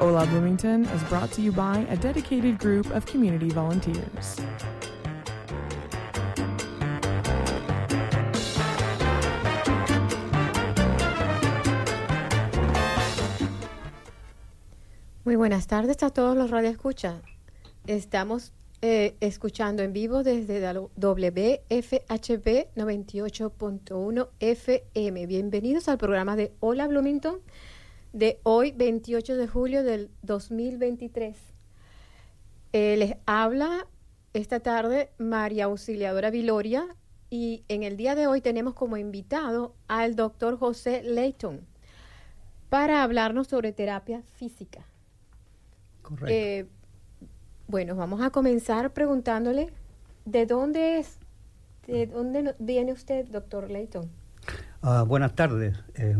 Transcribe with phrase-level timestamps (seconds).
[0.00, 4.36] Hola Bloomington is brought to you by a dedicated group of community volunteers.
[15.24, 17.20] Muy buenas tardes a todos los radioescuchas.
[17.88, 18.52] Estamos
[18.82, 20.60] eh, escuchando en vivo desde
[20.94, 25.26] WFHB 98.1 FM.
[25.26, 27.40] Bienvenidos al programa de Hola Bloomington
[28.12, 31.36] de hoy, 28 de julio del 2023.
[32.72, 33.86] Eh, les habla
[34.34, 36.86] esta tarde María Auxiliadora Viloria
[37.30, 41.66] y en el día de hoy tenemos como invitado al doctor José Leighton
[42.68, 44.84] para hablarnos sobre terapia física.
[46.02, 46.26] Correcto.
[46.28, 46.66] Eh,
[47.66, 49.70] bueno, vamos a comenzar preguntándole
[50.24, 51.18] de dónde es,
[51.86, 54.10] de dónde viene usted, doctor Leighton.
[54.82, 55.76] Ah, buenas tardes.
[55.94, 56.16] Eh,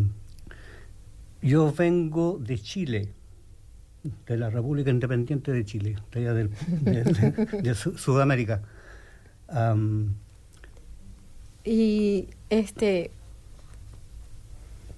[1.42, 3.08] yo vengo de Chile,
[4.26, 6.50] de la República Independiente de Chile, de allá del,
[6.80, 8.62] de, de- de Su- Sudamérica.
[9.48, 10.14] Am,
[11.64, 13.10] Y este,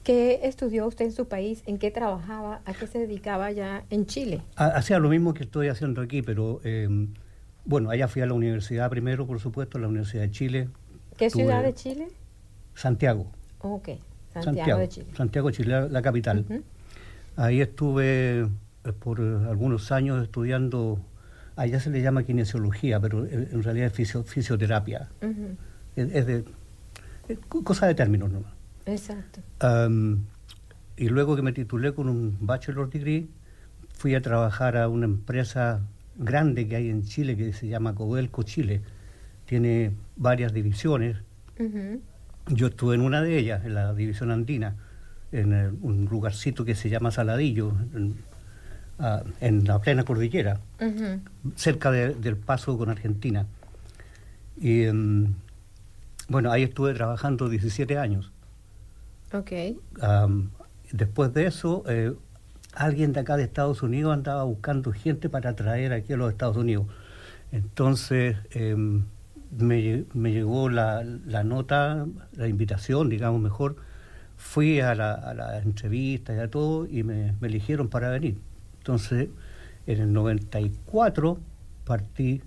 [0.04, 1.62] ¿qué estudió usted en su país?
[1.66, 2.60] ¿En qué trabajaba?
[2.64, 4.42] ¿A qué se dedicaba ya en Chile?
[4.56, 6.88] ha- hacía lo mismo que estoy haciendo aquí, pero eh,
[7.64, 10.68] bueno, allá fui a la universidad primero, por supuesto, la Universidad de Chile,
[11.16, 12.08] ¿Qué ciudad de Chile?
[12.74, 13.26] Santiago.
[13.60, 13.90] Ok,
[14.32, 15.06] Santiago, de Chile.
[15.16, 16.44] Santiago, Chile, la, capital.
[17.36, 21.00] Ahí estuve eh, por algunos años estudiando,
[21.56, 25.08] allá se le llama kinesiología, pero en realidad es fisio- fisioterapia.
[25.96, 26.44] Es, es de
[27.28, 28.52] es cosa de términos nomás.
[28.86, 29.40] Exacto.
[29.60, 30.24] Am,
[30.96, 33.28] y luego que me titulé con un bachelor degree,
[33.94, 35.80] fui a trabajar a una empresa
[36.16, 38.82] grande que hay en Chile que se llama Codelco Chile.
[39.46, 41.16] Tiene varias divisiones.
[42.48, 44.74] Yo estuve en una de ellas, en la división andina,
[45.32, 45.52] en
[45.82, 48.16] un lugarcito que se llama Saladillo, en,
[48.98, 50.60] ah, en la plena cordillera,
[51.56, 53.46] cerca de- del paso con Argentina.
[54.60, 55.34] Y em,
[56.28, 58.32] bueno, ahí estuve trabajando 17 años.
[59.32, 59.52] Ok.
[60.92, 62.12] Después de eso, eh,
[62.74, 66.56] alguien de acá de Estados Unidos andaba buscando gente para traer aquí a los Estados
[66.56, 66.86] Unidos.
[67.52, 69.04] Entonces em,
[69.50, 73.76] me, me llegó la, la nota, la invitación, digamos mejor.
[74.36, 78.38] Fui a la, a la entrevista y a todo y me, me eligieron para venir.
[78.78, 79.28] Entonces,
[79.86, 81.38] en el 94
[81.84, 82.42] partí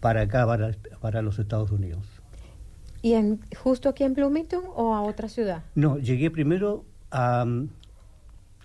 [0.00, 2.06] para acá, para, para los Estados Unidos.
[3.02, 5.62] ¿Y en, justo aquí en Bloomington o a otra ciudad?
[5.74, 7.46] No, llegué primero a,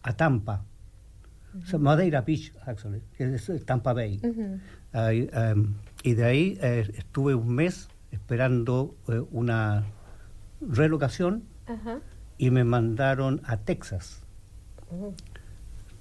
[0.03, 0.63] a Tampa,
[1.61, 4.19] O sea, Madeira Beach, actually, que es Tampa Bay.
[4.93, 5.73] Em,
[6.05, 9.85] y de ahí eh, estuve un mes esperando eh, una
[10.61, 11.99] relocación Ajá.
[12.37, 14.21] y me mandaron a Texas.
[14.91, 15.15] Oh,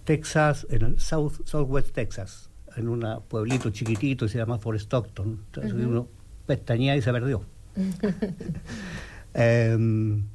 [0.04, 5.40] Texas, en el South, Southwest Texas, en un pueblito chiquitito que se llama Fort Stockton.
[5.46, 6.06] Entonces uno
[6.44, 7.42] pestañea y se perdió.
[9.36, 10.28] Em,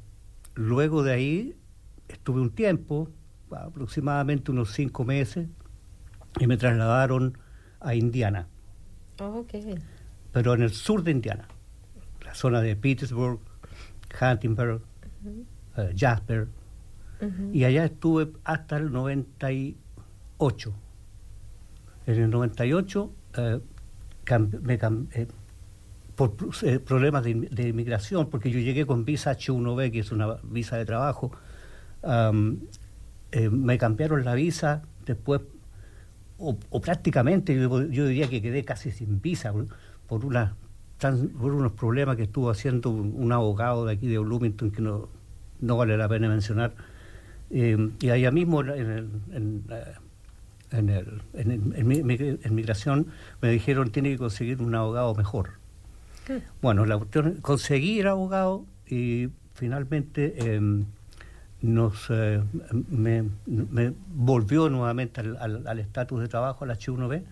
[0.56, 1.56] luego de ahí
[2.08, 3.08] estuve un tiempo,
[3.50, 5.48] aproximadamente unos cinco meses,
[6.40, 7.38] y me trasladaron
[7.80, 8.48] a Indiana,
[9.28, 9.54] ok.
[10.32, 11.46] pero en el sur de Indiana,
[12.24, 13.38] la zona de Petersburg,
[14.20, 14.80] Huntingburg,
[15.76, 16.48] eh, Jasper,
[17.52, 20.72] y allá estuve hasta el 98.
[22.06, 23.60] En el 98 eh,
[24.62, 24.74] me
[25.12, 25.26] eh,
[26.16, 26.50] por pro-
[26.84, 30.76] problemas de, in- de inmigración, porque yo llegué con visa H1B, que es una visa
[30.76, 31.30] de trabajo,
[33.32, 35.40] eh, me cambiaron la visa después,
[36.40, 39.66] o, o prácticamente yo, yo diría que quedé casi sin visa por,
[40.08, 40.54] por una
[41.38, 45.08] por unos problemas que estuvo haciendo un, un abogado de aquí de Bloomington que no,
[45.60, 46.74] no vale la pena mencionar.
[47.50, 49.82] Eh, y allá mismo en, el, en, eh,
[50.72, 51.50] en, el- en
[52.10, 53.06] el- en migración
[53.40, 55.52] me dijeron tiene que conseguir un abogado mejor.
[56.60, 60.84] Bueno, la cuestión, conseguí el abogado y finalmente em,
[61.62, 62.42] nos eh,
[62.88, 67.22] me, me volvió nuevamente al- al al estatus de trabajo, al H1B,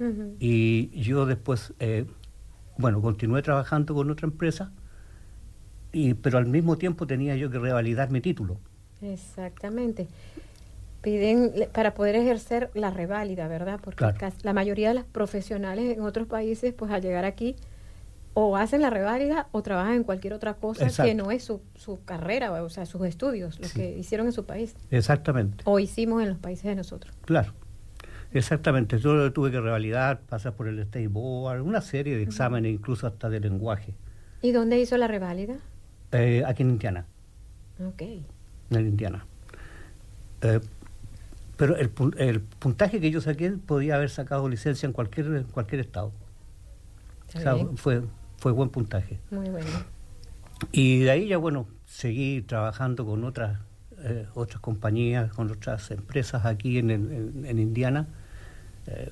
[0.00, 0.36] Ujú.
[0.40, 2.06] y yo después, eh,
[2.78, 4.72] bueno, continué trabajando con otra empresa,
[5.92, 8.58] y, pero al mismo tiempo tenía yo que revalidar mi título.
[9.02, 10.08] Exactamente.
[11.02, 13.78] piden para poder ejercer la reválida, ¿verdad?
[13.84, 14.16] Porque Claro.
[14.42, 17.56] la mayoría de las profesionales en otros países, pues al llegar aquí,
[18.34, 22.02] o hacen la reválida o trabajan en cualquier otra cosa que no es su, su
[22.04, 23.78] carrera, o sea, sus estudios, lo Sí.
[23.78, 27.14] que hicieron en su país, Exactamente, o hicimos en los países de nosotros.
[27.24, 27.52] claro.
[28.32, 32.72] Exactamente, yo lo tuve que revalidar, pasar por el State Board, una serie de exámenes,
[32.74, 33.94] incluso hasta de lenguaje,
[34.42, 35.54] ¿Y dónde hizo la reválida?
[36.10, 37.06] eh, aquí en Indiana.
[37.86, 38.02] Ok.
[38.70, 39.24] en Indiana.
[40.42, 40.58] Eh,
[41.56, 45.80] pero el, el puntaje que yo saqué podía haber sacado licencia en cualquier en cualquier
[45.82, 46.10] estado.
[47.36, 48.02] O sea, fue,
[48.44, 49.18] fue buen puntaje.
[49.30, 49.66] Muy bueno.
[50.70, 53.58] Y de ahí ya, bueno, seguí trabajando con otras
[54.02, 58.06] eh, otras compañías, con otras empresas aquí en, en, en Indiana.
[58.86, 59.10] Eh,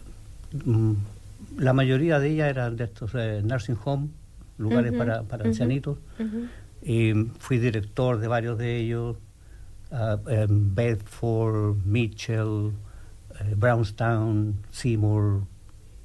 [0.66, 0.92] mm,
[1.56, 4.08] la mayoría de ellas eran de estos eh, nursing home,
[4.58, 5.96] lugares para, para ancianitos.
[6.82, 9.16] Y fui director de varios de ellos,
[9.92, 12.72] ah, en Bedford, Mitchell,
[13.56, 15.44] Brownstown, Seymour,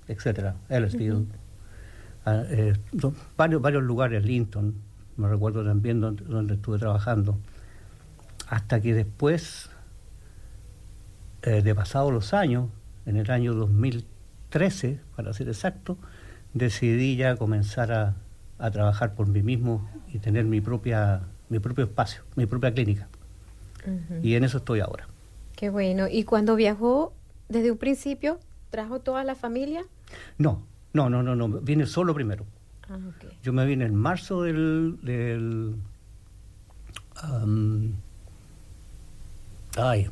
[0.07, 1.25] etcétera, Ellisville.
[2.27, 2.73] Eh,
[3.37, 4.75] varios, varios lugares, Linton,
[5.15, 7.37] me recuerdo también donde, donde estuve trabajando.
[8.47, 9.69] Hasta que después,
[11.43, 12.69] eh, de pasados los años,
[13.05, 15.97] en el año 2013, para ser exacto,
[16.53, 18.15] decidí ya comenzar a,
[18.59, 23.07] a trabajar por mí mismo y tener mi propia mi propio espacio, mi propia clínica.
[24.21, 25.07] Y en eso estoy ahora.
[25.55, 26.07] Qué bueno.
[26.09, 27.13] ¿Y cuando viajó
[27.47, 28.37] desde un principio,
[28.69, 29.85] trajo toda la familia?
[30.37, 30.61] No,
[30.97, 32.45] no, no, no, no, vine solo primero.
[32.89, 33.31] Ah, ok.
[33.43, 34.97] Yo me vine en marzo del...
[35.03, 35.75] del
[37.43, 37.91] um,
[39.77, 40.07] ay,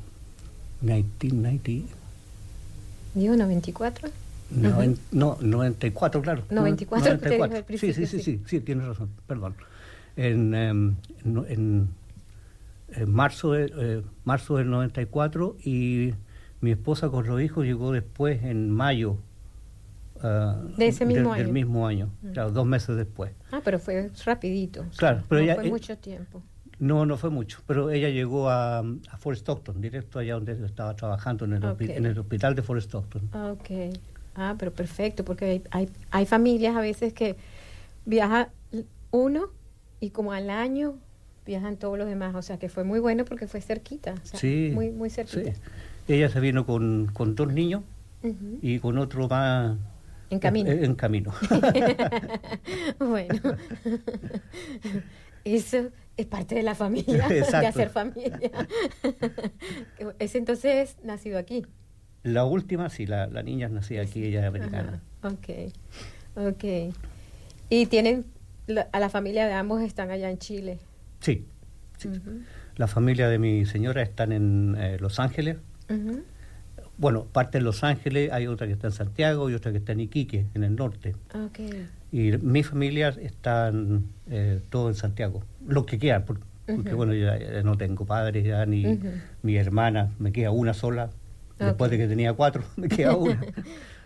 [0.81, 1.93] 1990...
[3.15, 4.09] Digo 94.
[4.51, 6.43] noven- No, 94, claro.
[6.49, 8.41] 94 que te dijo al Sí, sí, sí, sí.
[8.45, 9.55] sí, tienes razón, perdón.
[10.17, 11.89] En, em, en, en-
[12.89, 16.13] en marzo, de, eh, marzo del 94 y
[16.61, 19.17] mi esposa con los hijos llegó después, en mayo.
[20.21, 21.43] Ah, De ese mismo del- año.
[21.43, 23.31] Del mismo año, claro, dos meses después.
[23.51, 24.85] Ah, pero fue rapidito.
[24.97, 26.41] Claro, pero no ella- fue eh, mucho tiempo.
[26.77, 30.93] No, no fue mucho, pero ella llegó a, a Fort Stockton, directo allá donde estaba
[30.95, 31.97] trabajando, en el, hospi- Ok.
[31.97, 33.29] en el hospital de Fort Stockton.
[33.31, 33.97] Ah, ok.
[34.35, 37.37] Ah, pero perfecto, porque hay, hay, hay familias a veces que
[38.05, 38.49] viaja
[39.11, 39.45] uno
[40.01, 40.95] y como al año
[41.45, 42.35] viajan todos los demás.
[42.35, 44.15] O sea, que fue muy bueno porque fue cerquita.
[44.21, 45.23] o sea, sí, Muy, muy sí.
[45.23, 45.57] cerquita.
[46.09, 47.83] Ella se vino con, con dos niños
[48.21, 48.59] Ujú.
[48.61, 49.77] y con otro más
[50.29, 50.71] En camino.
[50.71, 51.33] En, en camino.
[52.99, 53.35] bueno,
[55.43, 57.67] eso es parte de la familia, de Exacto.
[57.67, 58.51] hacer familia.
[60.19, 61.65] Ese entonces nacido aquí.
[62.23, 65.01] la última, sí, la, la niña nacida aquí, ella es americana.
[65.21, 65.73] Ajá, Ok,
[66.35, 66.93] ok.
[67.69, 68.25] Y tienen,
[68.67, 70.79] la- a la familia de ambos están allá en Chile.
[71.19, 71.45] Sí,
[71.97, 72.09] sí.
[72.77, 75.57] La familia de mi señora están en eh, Los Ángeles.
[75.89, 76.23] ujú.
[76.97, 79.91] Bueno, parte en Los Ángeles, hay otra que está en Santiago y otra que está
[79.91, 81.15] en Iquique, en el norte.
[81.33, 81.59] Ok,
[82.11, 87.25] Y mi familia están eh, todos en Santiago, los que quedan, por- porque bueno, yo
[87.27, 88.99] ya, ya no tengo padres ya, ni
[89.43, 91.09] mi hermana, me queda una sola.
[91.59, 93.41] Después de que tenía cuatro, me queda una.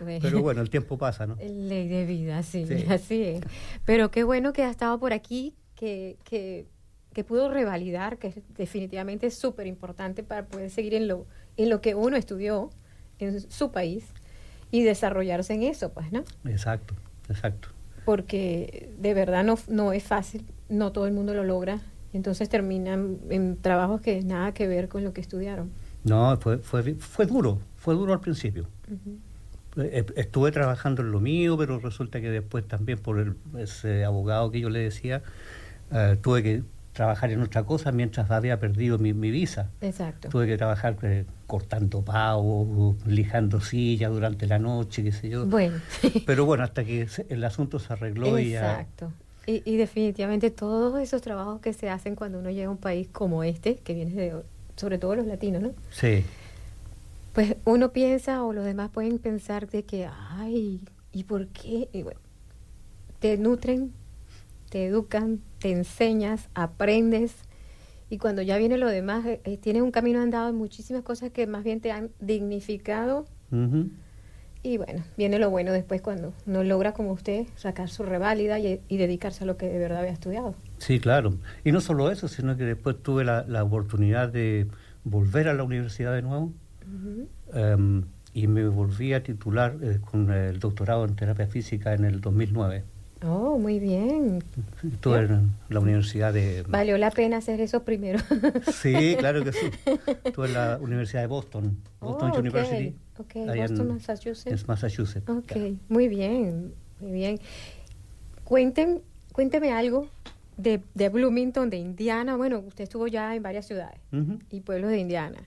[0.00, 0.20] Bueno.
[0.22, 1.36] Pero bueno, el tiempo pasa, ¿no?
[1.36, 2.86] Ley de vida, sí, Sí.
[2.88, 3.40] así es.
[3.84, 6.64] Pero qué bueno que ha estado por aquí, que, que,
[7.12, 11.26] que pudo revalidar, que es definitivamente es súper importante para poder seguir en lo,
[11.62, 12.70] en lo que uno estudió
[13.18, 14.04] en su país
[14.70, 16.24] y desarrollarse en eso, pues, ¿no?
[16.44, 16.94] Exacto,
[17.28, 17.68] exacto.
[18.04, 21.80] Porque de verdad no, no es fácil, no todo el mundo lo logra,
[22.12, 25.70] entonces terminan en trabajos que nada que ver con lo que estudiaron.
[26.04, 28.66] No, fue, fue, fue duro, fue duro al principio.
[30.16, 34.60] Estuve trabajando en lo mío, pero resulta que después también por el, ese abogado que
[34.60, 35.22] yo le decía,
[35.92, 36.62] eh, tuve que
[37.00, 39.70] trabajar en otra cosa mientras había perdido mi, mi visa.
[39.80, 40.28] Exacto.
[40.28, 45.46] Tuve que trabajar eh, cortando pavos, lijando sillas durante la noche, qué sé yo.
[45.46, 45.78] Bueno.
[46.26, 48.72] Pero bueno, hasta que el asunto se arregló y ya...
[48.72, 49.12] Exacto.
[49.46, 53.08] Y, y definitivamente todos esos trabajos que se hacen cuando uno llega a un país
[53.10, 54.34] como este, que viene de,
[54.76, 55.70] sobre todo los latinos, ¿no?
[55.90, 56.22] Sí,
[57.32, 60.82] Pues uno piensa o los demás pueden pensar de que, ay,
[61.14, 61.88] ¿y por qué?
[61.94, 62.20] Y bueno,
[63.20, 63.94] te nutren,
[64.70, 67.34] te educan, te enseñas, aprendes.
[68.08, 71.30] Y cuando ya viene lo demás, eh, eh, tienes un camino andado en muchísimas cosas
[71.30, 73.26] que más bien te han dignificado.
[74.62, 78.80] Y bueno, viene lo bueno después cuando uno logra, como usted, sacar su reválida y,
[78.88, 80.54] y dedicarse a lo que de verdad había estudiado.
[80.78, 81.34] sí, claro.
[81.64, 84.68] Y no solo eso, sino que después tuve la, la oportunidad de
[85.04, 86.52] volver a la universidad de nuevo.
[87.52, 92.20] Em, y me volví a titular eh, con el doctorado en terapia física en el
[92.20, 92.84] 2009.
[93.22, 94.42] Oh, muy bien.
[94.82, 96.62] Estuve en la Universidad de...
[96.62, 98.18] Valió la pena hacer eso primero.
[98.72, 99.66] Sí, claro que sí.
[100.24, 102.96] Estuve en la Universidad de Boston, Boston Oh, ok, University.
[103.18, 104.60] ok, Boston, en, Massachusetts.
[104.62, 105.28] en Massachusetts.
[105.28, 105.52] Ok,
[105.90, 107.38] muy bien, muy bien.
[108.44, 110.08] Cuenten, cuénteme algo
[110.56, 112.36] de, de Bloomington, de Indiana.
[112.36, 114.00] Bueno, usted estuvo ya en varias ciudades
[114.50, 115.46] y pueblos de Indiana.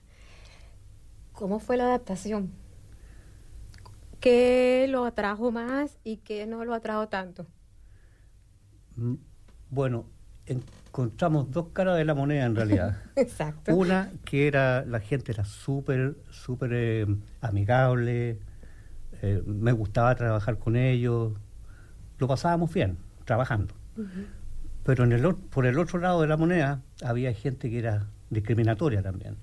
[1.32, 2.52] ¿Cómo fue la adaptación?
[4.20, 7.46] ¿Qué lo atrajo más y qué no lo atrajo tanto?
[9.70, 10.06] Bueno,
[10.46, 12.96] encontramos dos caras de la moneda en realidad.
[13.16, 13.74] Exacto.
[13.74, 17.06] Una que era, la gente era súper, súper eh,
[17.40, 18.38] amigable,
[19.22, 21.32] eh, me gustaba trabajar con ellos,
[22.18, 23.74] lo pasábamos bien, trabajando.
[24.84, 29.02] Pero en el, por el otro lado de la moneda había gente que era discriminatoria
[29.02, 29.36] también.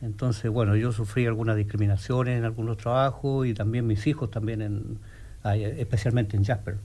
[0.00, 4.98] Entonces, bueno, yo sufrí algunas discriminaciones en algunos trabajos y también mis hijos también, en,
[5.44, 6.78] especialmente en Jasper.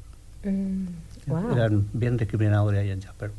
[0.43, 0.85] Mm,
[1.27, 3.31] wow, Eran bien discriminadores ahí en Jasper.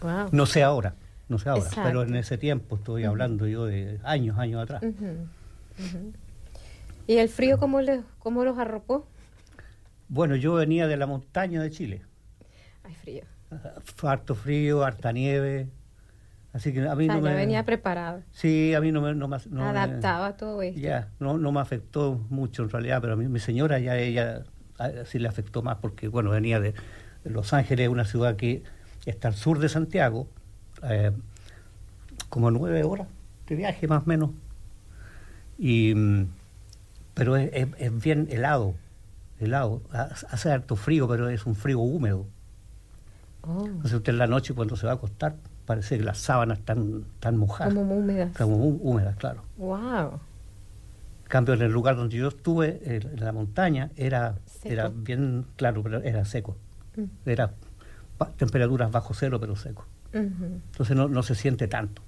[0.00, 0.28] wow.
[0.32, 0.94] No sé ahora,
[1.28, 1.82] no sé ahora, Exacto.
[1.88, 4.82] pero en ese tiempo estoy hablando yo de años, años atrás.
[4.82, 5.06] Ujú,
[5.78, 6.12] ujú.
[7.06, 9.06] ¿Y el frío cómo, le, cómo los arropó?
[10.08, 12.02] Bueno, yo venía de la montaña de Chile.
[12.82, 13.22] Ay, frío.
[14.02, 15.68] Harto frío, harta nieve.
[16.52, 17.36] Así que a mí O sea, no ya me...
[17.36, 19.14] venía preparado, Sí, a mí no me...
[19.14, 20.78] No me- no me- adaptado a todo esto.
[20.80, 24.44] Ya, no, no me afectó mucho en realidad, pero a mí, mi señora ya ella
[25.06, 26.74] sí le afectó más porque, bueno, venía de,
[27.24, 28.62] Los Ángeles, una ciudad que
[29.06, 30.26] está al sur de Santiago,
[30.82, 31.10] eh,
[32.28, 33.06] como nueve horas
[33.46, 34.30] de viaje más o menos.
[35.58, 35.94] Y,
[37.14, 38.74] pero es, es- es bien helado,
[39.38, 39.82] helado.
[39.92, 42.26] Ha- Hace harto frío, pero es un frío húmedo.
[43.42, 46.58] Oh, Entonces usted en la noche cuando se va a acostar, parece que las sábanas
[46.58, 47.72] están, están mojadas.
[47.74, 48.36] como húmedas.
[48.36, 49.42] Como hú- húmedas, claro.
[49.56, 50.20] Wow.
[51.22, 54.72] En cambio, en el lugar donde yo estuve, en la montaña, era, Seco.
[54.74, 56.56] era bien claro, pero era seco.
[56.96, 57.04] Mm.
[57.30, 57.54] Era
[58.36, 59.86] temperaturas bajo cero, pero seco.
[60.12, 62.02] Entonces no, no se siente tanto.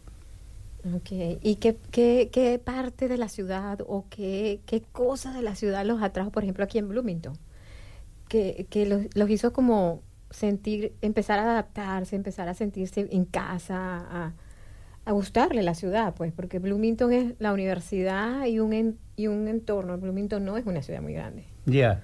[0.95, 1.11] Ok,
[1.43, 5.85] ¿y qué, qué, qué parte de la ciudad o qué, qué cosa de la ciudad
[5.85, 7.37] los atrajo, por ejemplo, aquí en Bloomington?
[8.29, 13.77] Que, que los, los hizo como sentir, empezar a adaptarse, empezar a sentirse en casa,
[13.79, 14.33] a,
[15.05, 19.49] a gustarle la ciudad, pues, porque Bloomington es la universidad y un, en- y un
[19.49, 19.99] entorno.
[19.99, 21.45] Bloomington no es una ciudad muy grande.
[21.65, 22.03] Ya.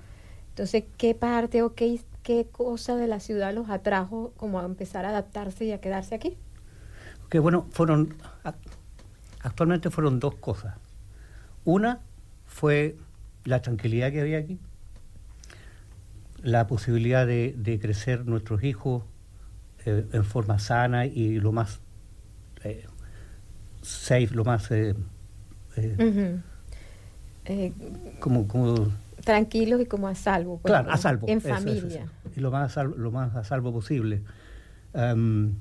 [0.52, 5.06] Entonces, ¿qué parte o qué, qué cosa de la ciudad los atrajo como a empezar
[5.06, 6.36] a adaptarse y a quedarse aquí?
[7.30, 8.14] Que bueno, fueron.
[9.40, 10.76] Actualmente fueron dos cosas.
[11.64, 12.00] Una
[12.46, 12.96] fue
[13.44, 14.58] la tranquilidad que había aquí,
[16.42, 19.04] la posibilidad de, de crecer nuestros hijos
[19.86, 21.80] eh, en forma sana y lo más
[22.62, 22.86] eh,
[23.80, 24.70] safe, lo más.
[24.70, 24.94] eh,
[25.76, 26.40] eh.
[27.46, 27.72] Eh,
[28.20, 28.92] como, como
[29.24, 30.58] tranquilos y como a salvo.
[30.58, 30.94] pues, Claro, ¿no?
[30.94, 31.26] a salvo.
[31.28, 32.02] En eso, familia.
[32.04, 32.30] eso.
[32.36, 34.22] Y lo más, a salvo, lo más a salvo posible.
[34.94, 35.54] Am,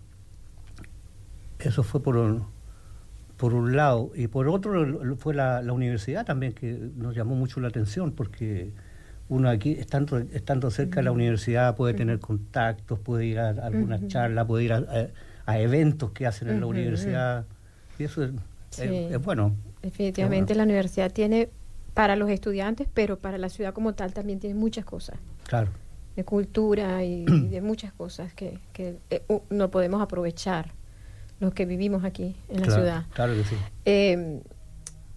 [1.60, 2.46] eso fue por un,
[3.38, 4.12] por un lado.
[4.16, 8.72] Y por otro fue la, la universidad también que nos llamó mucho la atención porque
[9.30, 14.00] uno aquí, estando, estando cerca de la universidad, puede tener contactos, puede ir a algunas
[14.02, 14.10] Ujú.
[14.10, 15.08] charlas, puede ir a, a-
[15.46, 17.46] a eventos que hacen en la universidad.
[17.98, 18.32] Y eso es,
[18.72, 18.84] Sí.
[18.84, 19.56] es- es bueno.
[19.82, 20.58] Definitivamente bueno.
[20.60, 21.50] la universidad tiene
[21.94, 25.18] para los estudiantes, pero para la ciudad como tal también tiene muchas cosas,
[25.48, 25.70] Claro.
[26.16, 30.72] de cultura y, y de muchas cosas que, que eh, no podemos aprovechar
[31.40, 33.06] los que vivimos aquí en la ciudad.
[33.14, 33.56] Claro que sí.
[33.86, 34.42] Eh,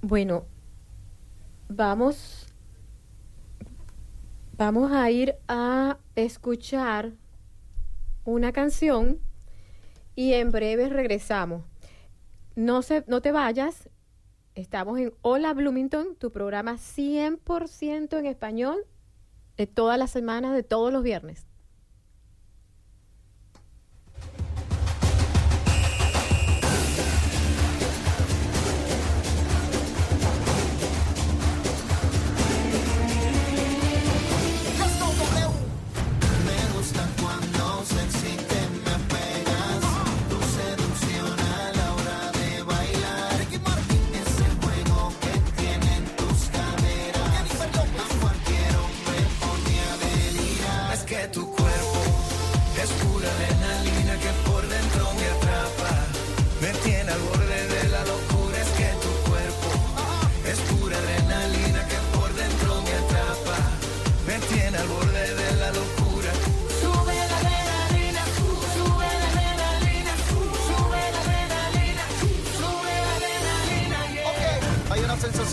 [0.01, 0.45] bueno,
[1.69, 2.47] vamos,
[4.57, 7.13] vamos a ir a escuchar
[8.25, 9.19] una canción
[10.17, 11.63] y en breve regresamos.
[12.57, 13.89] No, se, no te vayas,
[14.55, 18.87] estamos en Hola Bloomington, tu programa 100% en español
[19.57, 21.47] de todas las semanas, de todos los viernes.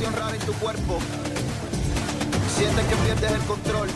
[0.02, 1.00] Sensación rara en tu cuerpo.
[2.58, 3.90] Sientes que pierdes el control.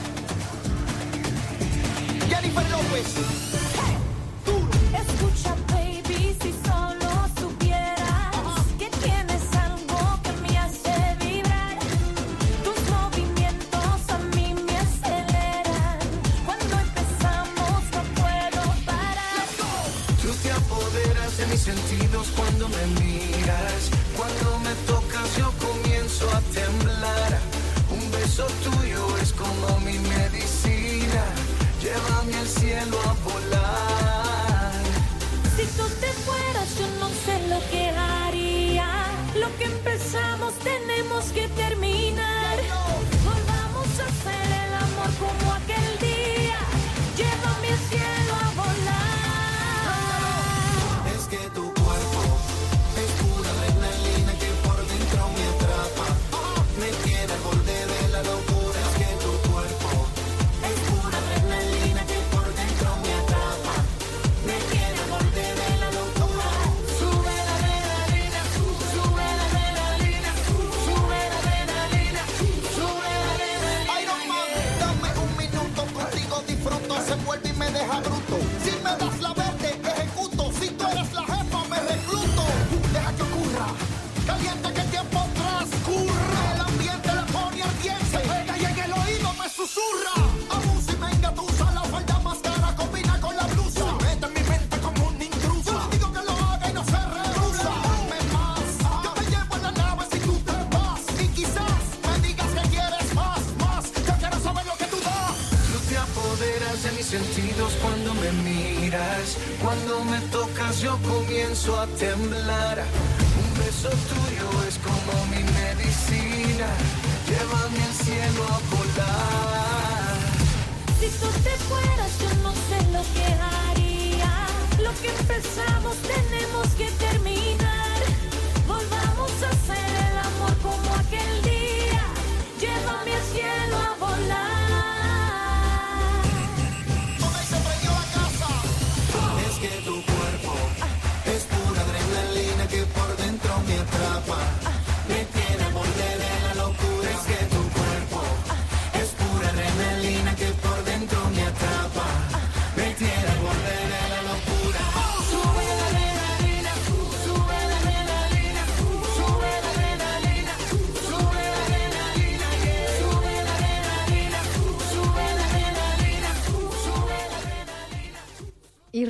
[2.29, 3.54] Jennifer López.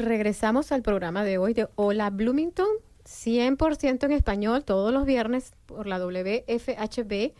[0.06, 2.68] Regresamos al programa de hoy de Hola Bloomington,
[3.06, 7.34] 100% en español, todos los viernes por la WFHB.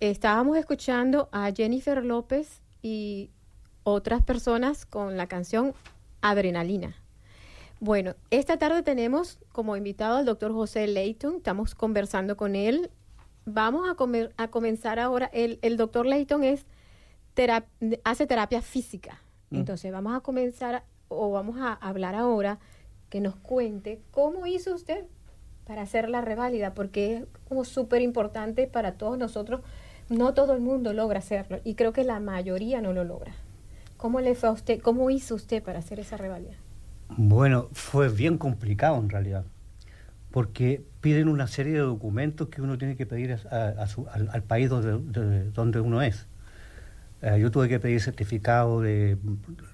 [0.00, 3.30] Estábamos escuchando a Jennifer López y
[3.82, 5.74] otras personas con la canción
[6.20, 6.94] Adrenalina.
[7.80, 12.90] Bueno, esta tarde tenemos como invitado al doctor José Leighton, estamos conversando con él.
[13.44, 15.26] Vamos a, comer- a comenzar ahora.
[15.32, 16.66] El, el doctor Leighton es
[18.04, 19.20] hace terapia física.
[19.50, 19.56] Mm.
[19.56, 22.58] Entonces vamos a comenzar o vamos a hablar ahora
[23.08, 25.04] que nos cuente cómo hizo usted
[25.66, 29.60] para hacer la reválida, porque es como súper importante para todos nosotros.
[30.08, 33.32] No todo el mundo logra hacerlo y creo que la mayoría no lo logra.
[33.96, 34.80] ¿Cómo le fue a usted?
[34.80, 36.54] ¿Cómo hizo usted para hacer esa reválida?
[37.08, 39.44] Bueno, fue bien complicado en realidad,
[40.30, 45.50] porque piden una serie de documentos que uno tiene que pedir al, país donde, de-
[45.50, 46.26] donde uno es.
[47.22, 49.16] Eh, yo tuve que pedir certificado de,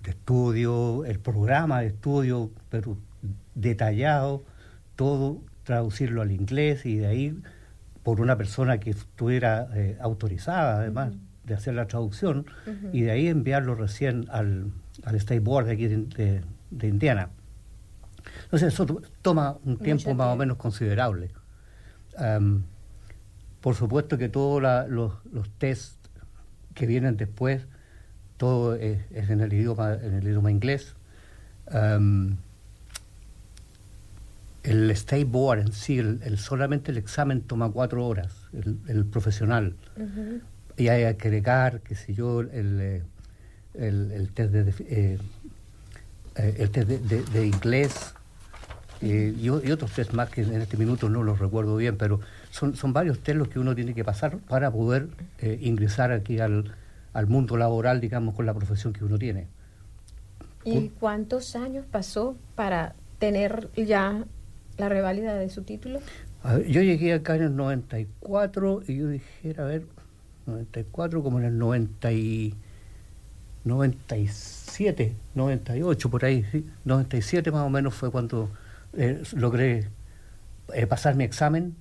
[0.03, 2.97] de estudio, el programa de estudio, pero
[3.55, 4.45] detallado,
[4.97, 7.39] todo, traducirlo al inglés y de ahí
[8.03, 11.13] por una persona que estuviera eh, autorizada además
[11.45, 12.47] de hacer la traducción
[12.93, 14.71] y de ahí enviarlo recién al,
[15.05, 17.29] al State Board de aquí de, de- de Indiana.
[18.45, 21.31] Entonces eso to- toma un tiempo Mucho más o menos considerable.
[22.17, 22.63] Am,
[23.61, 26.02] por supuesto que todos los, los test
[26.75, 27.63] que vienen después,
[28.37, 30.95] todo es, es en el idioma, en el idioma inglés.
[34.63, 39.05] El State Board en sí, el, el- solamente el examen toma cuatro horas, el, el
[39.05, 39.75] profesional.
[40.77, 43.03] Y hay que agregar, qué sé yo, el, eh,
[43.75, 45.19] el, test de, eh,
[46.37, 48.15] eh, el test de, de- de inglés
[49.01, 52.21] eh, y otros test más que en este minuto no los recuerdo bien, pero
[52.53, 56.39] son, son varios test los que uno tiene que pasar para poder eh, ingresar aquí
[56.39, 56.75] al,
[57.15, 59.47] al mundo laboral, digamos, con la profesión que uno tiene.
[60.63, 64.25] ¿Y cuántos años pasó para tener ya
[64.77, 66.01] la reválida de su título?
[66.43, 69.87] A ver, yo llegué acá en el 94 y yo dije, a ver,
[70.45, 72.55] 94 como en el 90 y,
[73.65, 76.67] 97, 98, por ahí, sí.
[76.85, 78.51] 97 más o menos fue cuando
[78.93, 79.89] eh, logré
[80.75, 81.77] eh, pasar mi examen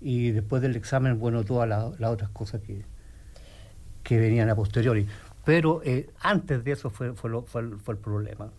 [0.00, 2.84] y después del examen, bueno, todas las otras cosas que,
[4.02, 5.06] que venían a posteriori.
[5.44, 8.50] Pero eh, antes de eso fue, fue, lo- fue el, fue el problema.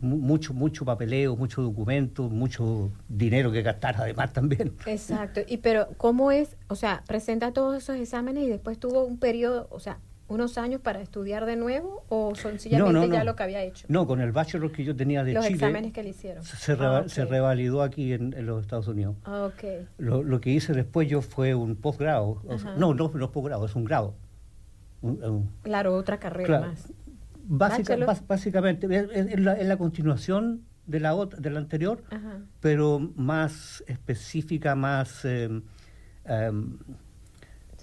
[0.00, 4.72] Mu- Mucho, mucho papeleo, mucho documento, mucho dinero que gastar además también.
[4.86, 5.40] Exacto.
[5.46, 6.56] Y pero, ¿cómo es?
[6.68, 9.98] O sea, presenta todos esos exámenes y después tuvo un periodo, o sea,
[10.32, 13.24] unos años para estudiar de nuevo o sencillamente No, no, ya no.
[13.26, 13.86] lo que había hecho?
[13.88, 16.42] No, con el bachelor que yo tenía de Los Chile, exámenes que le hicieron.
[16.44, 19.16] se, Ah, se revalidó aquí en, en los Estados Unidos.
[19.24, 19.86] Ah, ok.
[19.98, 22.40] Lo, lo que hice después yo fue un posgrado.
[22.46, 22.78] o sea, Ajá.
[22.78, 24.14] no, no, no es posgrado, es un grado.
[25.02, 26.66] Un- un- Claro, otra carrera Claro.
[26.68, 26.92] más.
[27.44, 27.96] básica-
[28.28, 32.38] básicamente, es, la, continuación de la, otra, de la anterior, Ajá.
[32.60, 35.62] pero más específica, más, eh, em,
[36.24, 36.96] Entonces,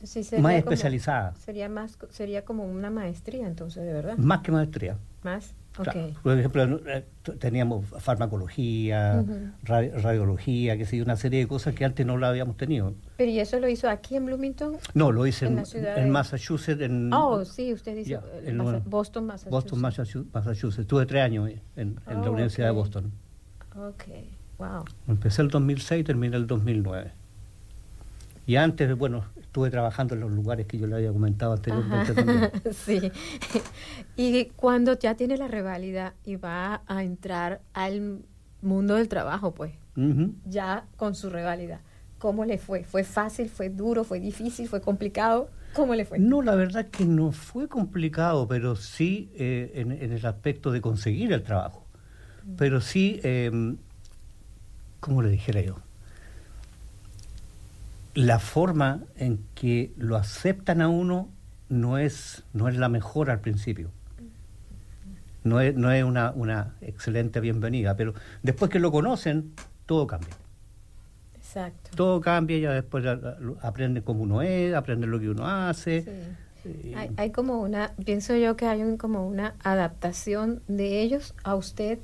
[0.07, 4.17] sí sería más como- especializada, Sería más, sería como una maestría, entonces, de verdad.
[4.17, 4.97] más que maestría.
[5.23, 5.53] Más.
[5.77, 5.83] Ok.
[5.83, 6.09] Claro.
[6.23, 7.05] Por ejemplo, eh,
[7.39, 9.23] teníamos farmacología,
[9.63, 12.93] radiología, que sé una serie de cosas que antes no la habíamos tenido.
[13.17, 14.77] Pero ¿y eso lo hizo aquí en Bloomington?
[14.93, 18.71] No, lo hice En en, en Massachusetts, en Oh, sí, usted dice eh, en Massa-
[18.71, 19.51] Nueva- Boston, Massachusetts.
[19.51, 20.33] Boston, Massachusetts.
[20.33, 20.79] Massachusetts.
[20.81, 22.71] Estuve tres años en, Oh, la Universidad de.
[22.73, 23.11] Boston.
[23.77, 24.03] Ok,
[24.57, 24.83] wow.
[25.07, 27.11] Empecé el 2006 y terminé el 2009.
[28.47, 32.51] Y antes, bueno, estuve trabajando en los lugares que yo le había comentado anteriormente también.
[32.71, 33.11] sí.
[34.15, 38.19] Y cuando ya tiene la reválida y va a entrar al
[38.61, 39.73] mundo del trabajo, pues,
[40.45, 41.81] ya con su reválida,
[42.19, 42.83] ¿cómo le fue?
[42.83, 45.49] ¿Fue fácil, fue duro, fue difícil, fue complicado?
[45.73, 46.19] ¿Cómo le fue?
[46.19, 50.79] No, la verdad que no fue complicado, pero sí eh, en, en el aspecto de
[50.79, 51.87] conseguir el trabajo.
[52.55, 53.75] Pero sí, eh,
[54.99, 55.77] ¿cómo le dijera yo?
[58.19, 61.29] La forma en que lo aceptan a uno
[61.69, 63.91] no es, no es la mejor al principio.
[65.43, 69.53] No es, no es una, una excelente bienvenida, pero después que lo conocen,
[69.85, 70.35] todo cambia.
[71.35, 71.91] Exacto.
[71.95, 73.05] Todo cambia, ya después
[73.61, 76.03] aprenden cómo uno es, aprenden lo que uno hace.
[76.63, 76.93] Sí.
[76.93, 81.55] Hay, hay como una, pienso yo que hay un, como una adaptación de ellos a
[81.55, 81.99] usted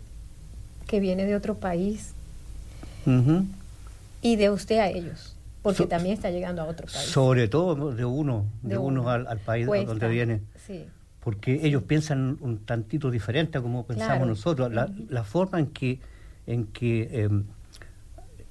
[0.88, 2.14] que viene de otro país
[4.22, 5.35] y de usted a ellos,
[5.66, 6.98] porque So- también está llegando a otro país.
[6.98, 9.10] Sobre todo de uno, de, De uno uno.
[9.10, 9.88] al, al país Cuesta.
[9.88, 10.42] donde viene.
[10.66, 10.86] Sí,
[11.20, 14.26] Porque ellos piensan un tantito diferente a como pensamos Claro.
[14.28, 14.72] nosotros.
[14.72, 16.00] La, la forma en que,
[16.46, 17.30] en que eh,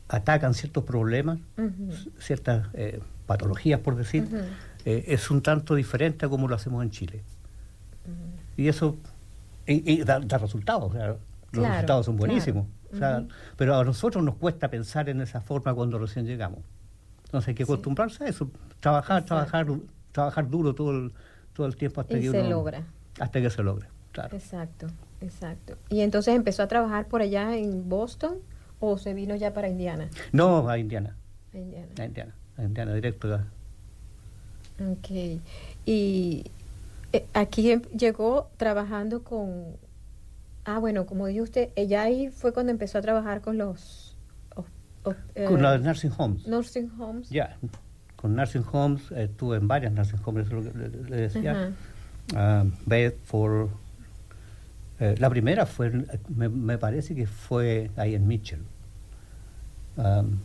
[0.08, 1.38] atacan ciertos problemas,
[2.18, 4.28] ciertas eh, patologías, por decir,
[4.84, 7.22] eh, es un tanto diferente a como lo hacemos en Chile.
[8.56, 8.96] Y eso
[9.66, 10.90] y, y da, da resultados.
[10.90, 11.16] o sea, los
[11.52, 12.26] Claro, resultados son claro.
[12.32, 12.66] buenísimos.
[12.92, 13.28] O sea, Ujú.
[13.56, 16.58] Pero a nosotros nos cuesta pensar en esa forma cuando recién llegamos.
[17.34, 17.72] Entonces hay que Sí.
[17.72, 19.26] acostumbrarse a eso, trabajar, Exacto.
[19.50, 19.66] trabajar,
[20.12, 21.12] trabajar duro todo el,
[21.52, 22.84] todo el tiempo hasta Y que se uno- logra.
[23.18, 24.36] Hasta que se logre, claro.
[24.36, 24.86] Exacto,
[25.20, 25.74] exacto.
[25.88, 28.36] Y entonces empezó a trabajar por allá en Boston
[28.78, 30.10] o se vino ya para Indiana.
[30.30, 31.16] No, a Indiana,
[31.52, 31.88] A Indiana.
[31.98, 33.28] a Indiana, a Indiana directo.
[33.28, 33.44] ya.
[34.92, 35.40] Ok.
[35.84, 36.44] Y
[37.12, 39.76] eh, aquí em- llegó trabajando con...
[40.64, 44.13] Ah, bueno, como dijo usted, ella ahí fue cuando empezó a trabajar con los...
[45.04, 46.46] os- Con eh, los nursing homes.
[46.46, 47.28] nursing homes.
[47.30, 47.56] Ya,
[48.16, 51.72] con nursing homes, eh, estuve en varias nursing homes, lo que le, le decía.
[52.34, 53.68] Ah, Bedford.
[55.00, 55.90] eh, la primera fue,
[56.34, 58.60] me, me parece que fue ahí en Mitchell.
[59.96, 60.38] Am,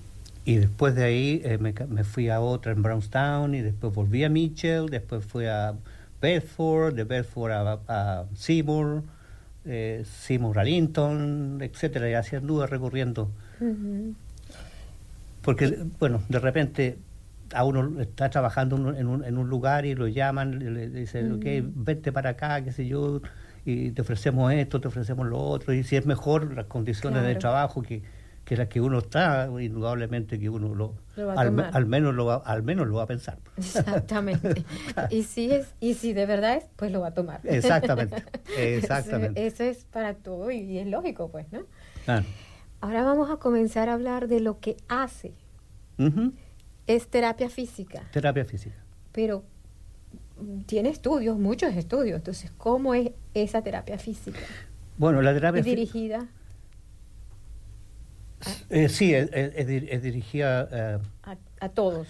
[0.46, 4.24] y después de ahí eh, me, me fui a otra en Brownstown y después volví
[4.24, 5.74] a Mitchell, después fui a
[6.22, 9.04] Bedford, de Bedford a, a Seymour,
[9.66, 13.30] eh, Seymour a Linton, etcétera, y así anduve recorriendo.
[15.50, 16.98] Porque, bueno, de repente
[17.54, 21.32] a uno está trabajando en un- en un, lugar y lo llaman, le, le dicen,
[21.34, 23.22] ok, vente para acá, qué sé yo,
[23.66, 27.36] y te ofrecemos esto, te ofrecemos lo otro, y si es mejor las condiciones de
[27.36, 28.04] trabajo que,
[28.46, 30.94] que las que uno está, indudablemente que uno lo,
[31.36, 31.76] al, me- tomar.
[31.78, 33.40] al menos lo va, al menos lo va a pensar.
[33.58, 34.64] Exactamente.
[35.10, 37.42] y si es, y si de verdad es, pues lo va a tomar.
[37.44, 38.24] Exactamente,
[38.58, 39.48] exactamente.
[39.48, 41.62] Eso, eso es para todo y, y es lógico, pues, ¿no?
[42.06, 42.26] Claro.
[42.82, 45.34] Ahora vamos a comenzar a hablar de lo que hace.
[46.88, 48.76] Es terapia física, Terapia física.
[49.12, 49.44] pero
[50.66, 52.18] tiene estudios, muchos estudios.
[52.18, 54.40] Entonces, ¿cómo es esa terapia física?
[54.98, 56.28] Bueno, la terapia fí- dirigida
[58.70, 62.08] eh, sí, es, es- es dir- es dirigida eh, a, a todos.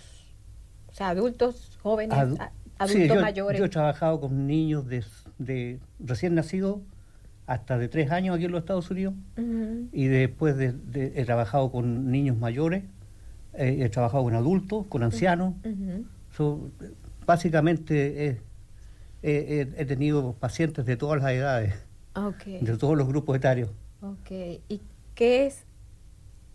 [0.88, 2.50] O sea, adultos, jóvenes, Adu- a-
[2.88, 3.60] sí, adultos yo, mayores.
[3.60, 5.04] yo he trabajado con niños de,
[5.40, 6.80] de recién nacidos
[7.50, 9.16] hasta de tres años aquí en los Estados Unidos
[9.92, 12.84] y después de, de- he trabajado con niños mayores,
[13.56, 15.56] eh, he trabajado con adultos, con ancianos.
[15.66, 16.06] Ujú.
[16.32, 16.70] So,
[17.26, 18.28] básicamente
[19.22, 21.74] Eh, eh, he tenido pacientes de todas las edades,
[22.46, 23.70] de todos los grupos etarios.
[24.02, 24.32] Ok.
[24.70, 24.80] ¿Y
[25.14, 25.66] qué es,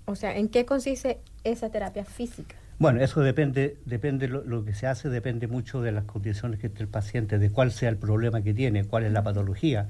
[0.07, 2.57] o sea, en qué consiste esa terapia física?
[2.79, 6.67] Bueno, eso depende, depende lo, lo que se hace, depende mucho de las condiciones que
[6.67, 9.89] esté el paciente, de cuál sea el problema que tiene, cuál es la patología,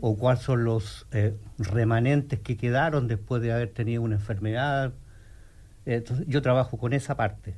[0.00, 4.92] o cuáles son los eh, remanentes que quedaron después de haber tenido una enfermedad.
[5.84, 7.54] Entonces, yo trabajo con esa parte,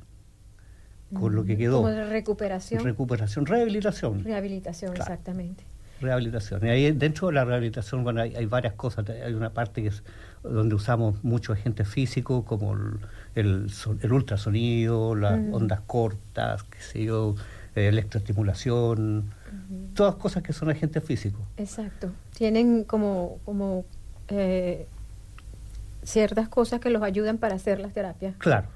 [1.13, 1.81] con lo que quedó.
[1.81, 4.23] Como recuperación, Recuperación, rehabilitación.
[4.23, 5.11] rehabilitación, Claro.
[5.13, 5.63] exactamente.
[6.01, 6.65] Rehabilitación.
[6.65, 9.07] Y ahí dentro de la rehabilitación, bueno, hay, hay varias cosas.
[9.09, 10.03] Hay una parte que es
[10.49, 12.99] donde usamos mucho agente físico, como el,
[13.35, 17.35] el, el ultrasonido, las ondas cortas, qué sé yo,
[17.75, 19.31] eh, electroestimulación,
[19.93, 21.41] todas cosas que son agentes físicos.
[21.57, 22.11] Exacto.
[22.37, 23.85] Tienen como, como
[24.29, 24.87] eh,
[26.03, 28.35] ciertas cosas que los ayudan para hacer las terapias.
[28.37, 28.67] Claro,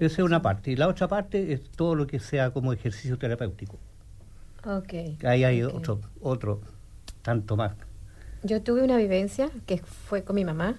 [0.00, 0.70] esa es una parte.
[0.70, 3.78] Y la otra parte es todo lo que sea como ejercicio terapéutico.
[4.64, 5.22] Ok.
[5.24, 6.60] Ahí hay otro, otro
[7.22, 7.72] tanto más.
[8.42, 10.76] Yo tuve una vivencia que fue con mi mamá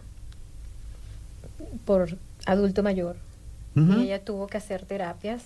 [1.85, 3.15] por adulto mayor.
[3.75, 5.43] Y ella tuvo que hacer terapias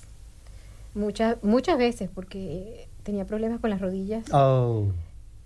[0.96, 4.24] muchas muchas veces porque tenía problemas con las rodillas.
[4.32, 4.88] Oh,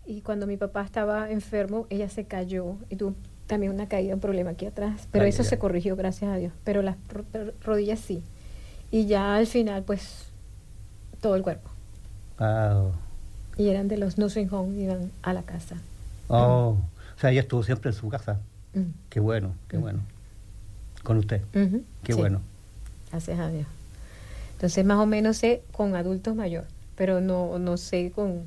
[0.06, 3.16] Y cuando mi papá estaba enfermo, ella se cayó y tuvo
[3.48, 5.08] también una caída, un problema aquí atrás.
[5.12, 6.54] Pero Ay, eso se corrigió, gracias a Dios.
[6.64, 8.22] Pero las ro- ro- rodillas sí.
[8.92, 10.28] Y ya al final, pues,
[11.22, 11.70] todo el cuerpo.
[13.58, 15.78] Y eran de los nursing home, iban a la casa.
[16.28, 16.78] oh.
[17.16, 18.42] O sea, ella estuvo siempre en su casa.
[18.74, 18.82] Mm.
[19.10, 20.00] Qué bueno, qué bueno.
[21.06, 21.42] Con usted.
[21.54, 22.42] Qué sí, bueno.
[23.12, 23.66] Gracias a Dios.
[24.56, 28.44] Entonces, más o menos sé con adultos mayores, pero no, no sé con...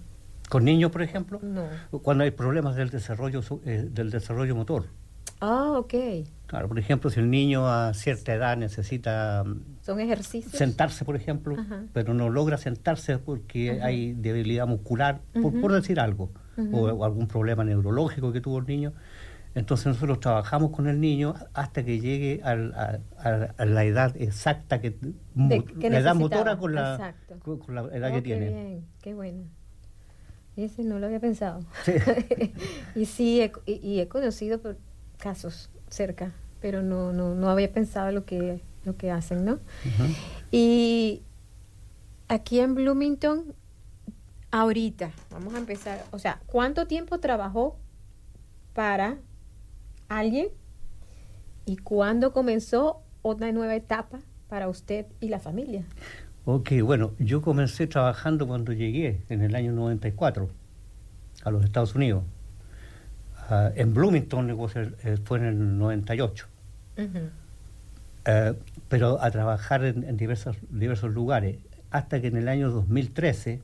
[0.50, 1.64] Con niños, por ejemplo, No.
[2.02, 4.86] cuando hay problemas del desarrollo eh, del desarrollo motor.
[5.40, 5.94] Ah, ok.
[6.46, 10.52] Claro, por ejemplo, si el niño a cierta edad necesita mm, Son ejercicios.
[10.52, 11.82] sentarse, por ejemplo, Ajá.
[11.92, 13.86] pero no logra sentarse porque Ajá.
[13.86, 16.30] hay debilidad muscular, por, por decir algo,
[16.72, 18.92] o algún problema neurológico que tuvo el niño.
[19.54, 24.14] Entonces nosotros trabajamos con el niño hasta que llegue al- a, a- a la edad
[24.16, 24.96] exacta, que,
[25.34, 28.22] mo- De- que la edad motora con la, con, con la edad Oh, que qué
[28.22, 28.48] tiene.
[28.48, 29.44] bien, qué bueno.
[30.56, 31.60] Ese no lo había pensado.
[31.84, 31.92] Sí.
[32.94, 34.76] y sí, he, y, y he conocido por
[35.18, 39.58] casos cerca, pero no, no, no había pensado lo que, lo que hacen, ¿no?
[40.50, 41.22] Y
[42.28, 43.54] aquí en Bloomington,
[44.50, 47.76] ahorita, vamos a empezar, o sea, ¿cuánto tiempo trabajó
[48.74, 49.18] para
[50.08, 50.48] alguien
[51.66, 55.84] y cuándo comenzó una nueva etapa para usted y la familia?
[56.44, 60.48] Ok, bueno, yo comencé trabajando cuando llegué, en el año 94,
[61.44, 62.24] a los Estados Unidos.
[63.50, 66.46] Ah, en Bloomington negocio, eh, fue en el 98.
[68.24, 68.54] Eh,
[68.88, 71.58] pero a trabajar en, en diversos, diversos lugares,
[71.90, 73.60] hasta que en el año 2013,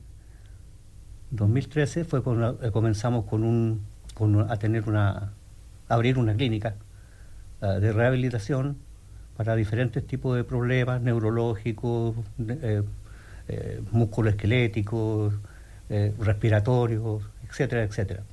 [1.31, 3.81] 2013 fue cuando eh, comenzamos con un,
[4.13, 5.33] con a tener una,
[5.87, 6.75] abrir una clínica
[7.61, 8.77] eh, de rehabilitación
[9.37, 12.15] para diferentes tipos de problemas neurológicos,
[12.47, 12.83] eh,
[13.47, 15.33] eh, musculoesqueléticos,
[15.89, 18.23] eh, respiratorios, etcétera, etcétera.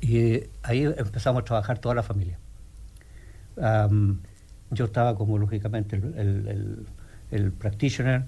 [0.00, 2.38] Y eh, ahí empezamos a trabajar toda la familia.
[3.60, 4.20] Am,
[4.70, 6.86] yo estaba como lógicamente el-
[7.30, 8.24] el practitioner,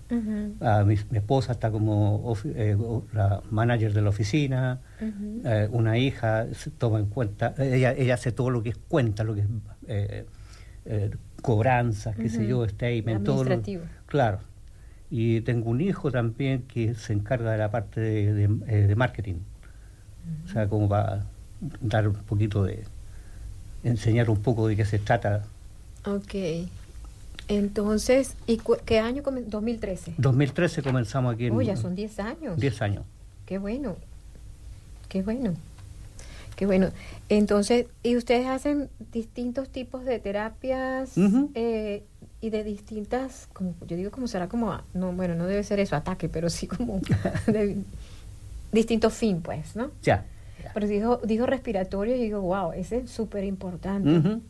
[0.60, 2.76] ah, mi, mi esposa está como eh,
[3.12, 4.80] la manager de la oficina,
[5.44, 9.24] eh, una hija se toma en cuenta, ella, ella hace todo lo que es cuenta,
[9.24, 9.46] lo que es
[9.88, 10.26] eh,
[10.84, 11.10] eh,
[11.42, 13.44] cobranzas, qué sé yo, statement, todo.
[13.44, 13.50] lo-
[14.06, 14.38] claro.
[15.10, 19.36] Y tengo un hijo también que se encarga de la parte de, de, de marketing.
[20.44, 21.24] O sea, como para
[21.80, 22.84] dar un poquito de,
[23.82, 25.42] enseñar un poco de qué se trata.
[26.06, 26.34] Ok.
[27.50, 29.24] Entonces, ¿y qué año?
[29.24, 30.14] comen- 2013.
[30.18, 32.58] 2013 comenzamos aquí en Oh, ya son 10 años.
[32.60, 33.04] 10 años.
[33.44, 33.96] Qué bueno.
[35.08, 35.54] Qué bueno.
[36.54, 36.90] Qué bueno.
[37.28, 41.14] Entonces, ¿y ustedes hacen distintos tipos de terapias
[41.54, 42.04] eh,
[42.40, 45.96] y de distintas, como yo digo, como será como, no, bueno, no debe ser eso,
[45.96, 47.00] ataque, pero sí como
[47.48, 47.78] de
[48.70, 49.90] distinto fin, pues, ¿no?
[50.02, 50.24] Ya.
[50.72, 54.08] Pero dijo, dijo respiratorio y digo, wow, ese es súper importante.
[54.18, 54.40] Ujú.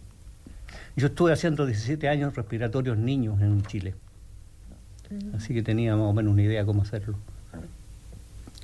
[0.96, 3.94] Yo estuve haciendo 17 años respiratorios niños en Chile.
[5.36, 7.16] Así que tenía más o menos una idea cómo hacerlo.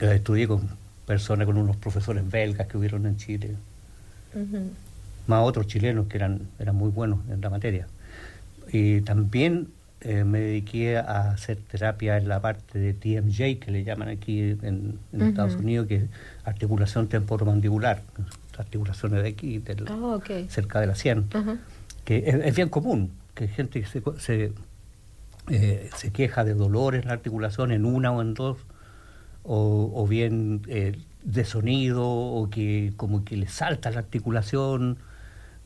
[0.00, 0.68] Eh, estudié con
[1.06, 3.56] personas, con unos profesores belgas que hubieron en Chile,
[5.26, 7.86] más otros chilenos que eran, eran muy buenos en la materia.
[8.72, 9.68] Y también
[10.02, 14.56] eh, me dediqué a hacer terapia en la parte de TMJ, que le llaman aquí
[14.62, 14.98] en.
[15.18, 16.02] Estados Unidos, que es
[16.44, 18.02] articulación temporomandibular,
[18.58, 21.56] articulaciones de aquí, del- Ah, cerca de la sien Ajá.
[22.06, 24.52] Que es, es bien común, que hay gente que se, se,
[25.50, 28.56] eh, se queja de dolor en la articulación, en una o en dos,
[29.42, 34.98] o, o bien eh, de sonido, o que como que le salta la articulación,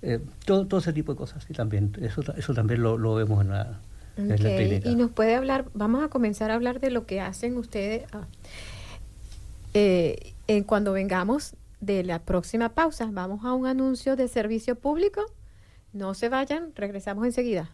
[0.03, 3.43] eh, todo, todo ese tipo de cosas sí también, eso, eso también lo, lo vemos
[3.43, 3.79] en la,
[4.17, 4.89] en la Ok, clínica.
[4.89, 8.27] Y nos puede hablar, vamos a comenzar a hablar de lo que hacen ustedes ah,
[9.75, 10.33] eh,
[10.67, 13.11] cuando vengamos de la próxima pausa.
[13.13, 15.27] Vamos a un anuncio de servicio público.
[15.93, 17.71] No se vayan, regresamos enseguida.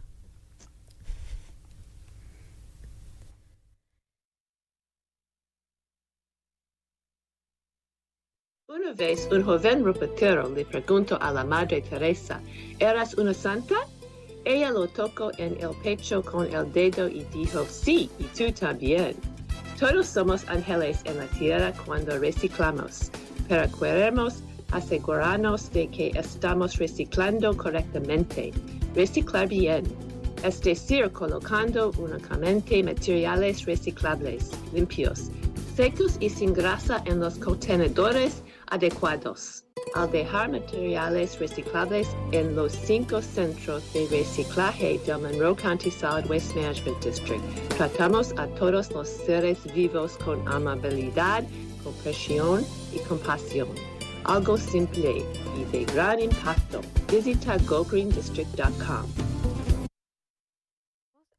[8.68, 12.40] Una vez un joven reportero le preguntó a la Madre Teresa,
[12.78, 13.74] ¿eras una santa?
[14.44, 19.16] Ella lo tocó en el pecho con el dedo y dijo, sí, y tú también.
[19.78, 23.10] Todos somos ángeles en la tierra cuando reciclamos,
[23.48, 28.52] pero queremos asegurarnos de que estamos reciclando correctamente.
[28.94, 29.84] Reciclar bien,
[30.42, 35.30] es decir, colocando únicamente materiales reciclables, limpios,
[35.74, 39.64] secos y sin grasa en los contenedores adecuados.
[39.94, 46.54] Al dejar materiales reciclables en los cinco centros de reciclaje del Monroe County Solid Waste
[46.54, 47.42] Management District,
[47.76, 51.44] tratamos a todos los seres vivos con amabilidad,
[51.84, 53.68] compasión y compasión.
[54.24, 55.24] Algo simple
[55.56, 56.80] y de gran impacto.
[57.10, 59.06] Visita gogreendistrict.com.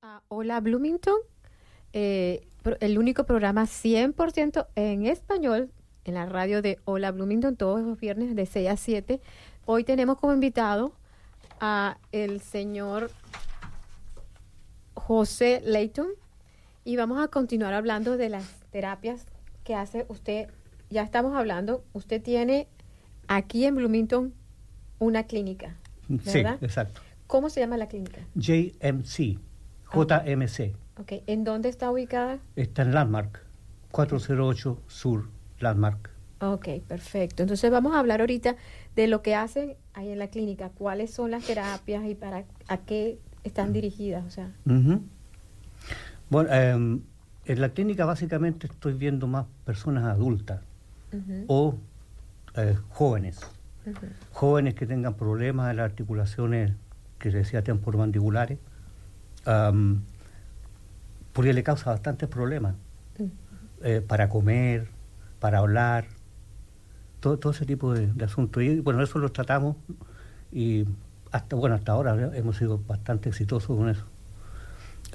[0.02, 1.18] a Hola Bloomington,
[1.94, 2.48] eh,
[2.80, 5.72] el único programa 100% en español
[6.06, 9.22] en la radio de Hola Bloomington todos los viernes de 6 a 7.
[9.66, 10.94] Hoy tenemos como invitado
[11.60, 13.12] a el señor
[14.94, 16.08] José Leighton
[16.84, 19.26] y vamos a continuar hablando de las terapias
[19.64, 20.50] que hace usted.
[20.90, 22.68] Ya estamos hablando, usted tiene
[23.28, 24.34] aquí en Bloomington
[25.00, 25.76] una clínica,
[26.24, 26.58] Sí, ¿verdad?
[26.62, 27.02] exacto.
[27.28, 28.22] ¿Cómo se llama la clínica?
[28.36, 29.38] JMC,
[29.94, 32.40] JMC, Ok, ¿en dónde está ubicada?
[32.56, 33.44] está en Landmark,
[33.92, 36.10] 408 Sur, Landmark.
[36.40, 37.44] Ok, perfecto.
[37.44, 38.56] Entonces vamos a hablar ahorita
[38.96, 42.78] de lo que hacen ahí en la clínica, cuáles son las terapias y para a
[42.78, 44.52] qué están dirigidas, o sea.
[46.30, 47.02] Bueno, em,
[47.46, 50.62] en la clínica básicamente estoy viendo más personas adultas
[51.48, 51.76] o
[52.56, 53.40] eh, jóvenes,
[54.32, 56.74] jóvenes que tengan problemas de las articulaciones
[57.20, 58.60] que se decía temporomandibulares,
[59.46, 60.02] am,
[61.34, 62.76] porque le causa bastantes problemas
[63.84, 64.88] eh, para comer,
[65.40, 66.06] para hablar,
[67.20, 68.64] todo, todo ese tipo de, de asuntos.
[68.64, 69.76] Y bueno, eso lo tratamos
[70.52, 70.86] y
[71.32, 74.06] hasta bueno hasta ahora hemos sido bastante exitosos con eso.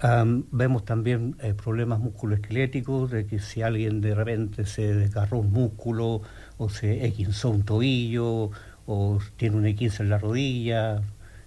[0.02, 5.52] Am, vemos también eh, problemas musculoesqueléticos, de que si alguien de repente se desgarró un
[5.52, 6.22] músculo
[6.58, 8.50] o se equinzó un tobillo
[8.86, 11.02] o tiene un equince en la rodilla,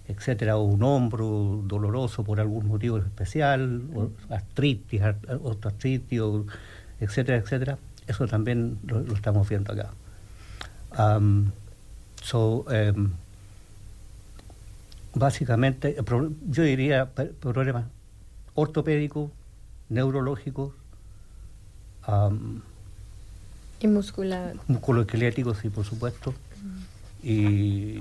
[0.08, 6.46] etcétera, o un hombro doloroso por algún motivo especial, o artritis, ar- osteoartritis, o
[7.02, 9.90] etcétera, etcétera, eso también lo, estamos viendo acá.
[10.92, 11.52] Am,
[12.24, 13.12] so, em,
[15.14, 15.98] básicamente,
[16.50, 17.10] yo diría
[17.42, 17.86] problemas
[18.56, 19.30] ortopédicos,
[19.90, 20.74] neurológicos,
[22.04, 22.62] am,
[23.80, 24.56] Y muscular.
[24.68, 26.34] musculoesqueléticos, sí, por supuesto,
[27.22, 28.00] y,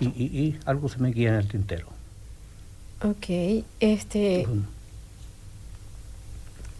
[0.00, 1.88] y, y- y algo se me queda en el tintero.
[3.02, 4.46] Ok, este,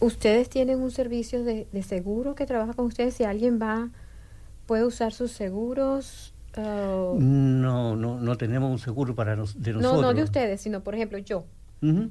[0.01, 3.15] ustedes tienen un servicio de, de seguro que trabaja con ustedes.
[3.15, 3.89] Si alguien va,
[4.67, 6.33] puede usar sus seguros.
[6.57, 10.03] ah, No, no, no tenemos un seguro para nos- de no, nosotros.
[10.03, 11.45] no de ustedes, sino por ejemplo yo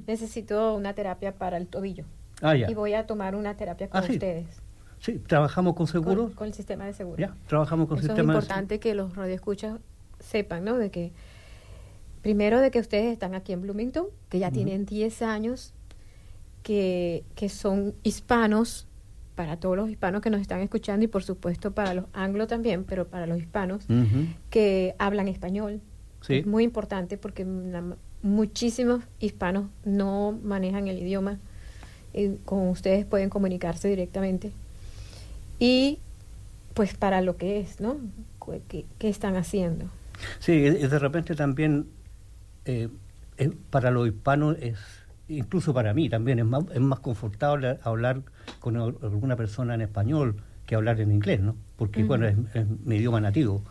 [0.06, 2.04] Necesito una terapia para el tobillo
[2.42, 2.70] Ah, ya.
[2.70, 4.46] y voy a tomar una terapia con Ah, ustedes.
[5.00, 6.34] Sí, trabajamos con seguros.
[6.34, 7.18] Con, el sistema de seguro.
[7.18, 9.78] Ya, trabajamos con Eso es sistemas de importante que los radioescuchas
[10.18, 10.78] sepan, ¿no?
[10.78, 11.12] De que,
[12.22, 15.74] primero, de que ustedes están aquí en Bloomington, que ya tienen 10 años,
[16.62, 18.86] que, que son hispanos,
[19.34, 22.84] para todos los hispanos que nos están escuchando y, por supuesto, para los anglos también,
[22.84, 23.84] pero para los hispanos,
[24.48, 25.80] que hablan español.
[26.20, 26.36] Sí.
[26.36, 31.38] Es muy importante porque la- muchísimos hispanos no manejan el idioma.
[32.16, 34.50] y con ustedes pueden comunicarse directamente.
[35.58, 35.98] Y
[36.74, 37.96] pues para lo que es, ¿no?
[38.68, 39.86] ¿Qué, qué están haciendo?
[40.38, 41.86] Sí, y de repente también
[42.66, 42.88] eh,
[43.70, 44.78] para los hispanos es,
[45.28, 48.22] incluso para mí también es más, es más confortable hablar
[48.60, 51.56] con al- alguna persona en español que hablar en inglés, ¿no?
[51.76, 52.08] Porque Ujú.
[52.08, 53.62] bueno, es, es mi idioma nativo.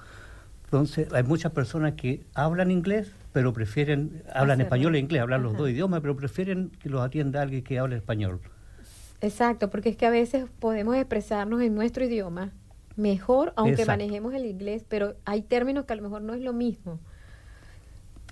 [0.65, 4.63] Entonces, hay muchas personas que hablan inglés, pero prefieren, hablan Hacerlo.
[4.63, 7.95] español e inglés, hablan los dos idiomas, pero prefieren que los atienda alguien que hable
[7.95, 8.39] español.
[9.21, 12.51] Exacto, porque es que a veces podemos expresarnos en nuestro idioma
[12.95, 13.91] mejor, aunque Exacto.
[13.91, 16.99] manejemos el inglés, pero hay términos que a lo mejor no es lo mismo.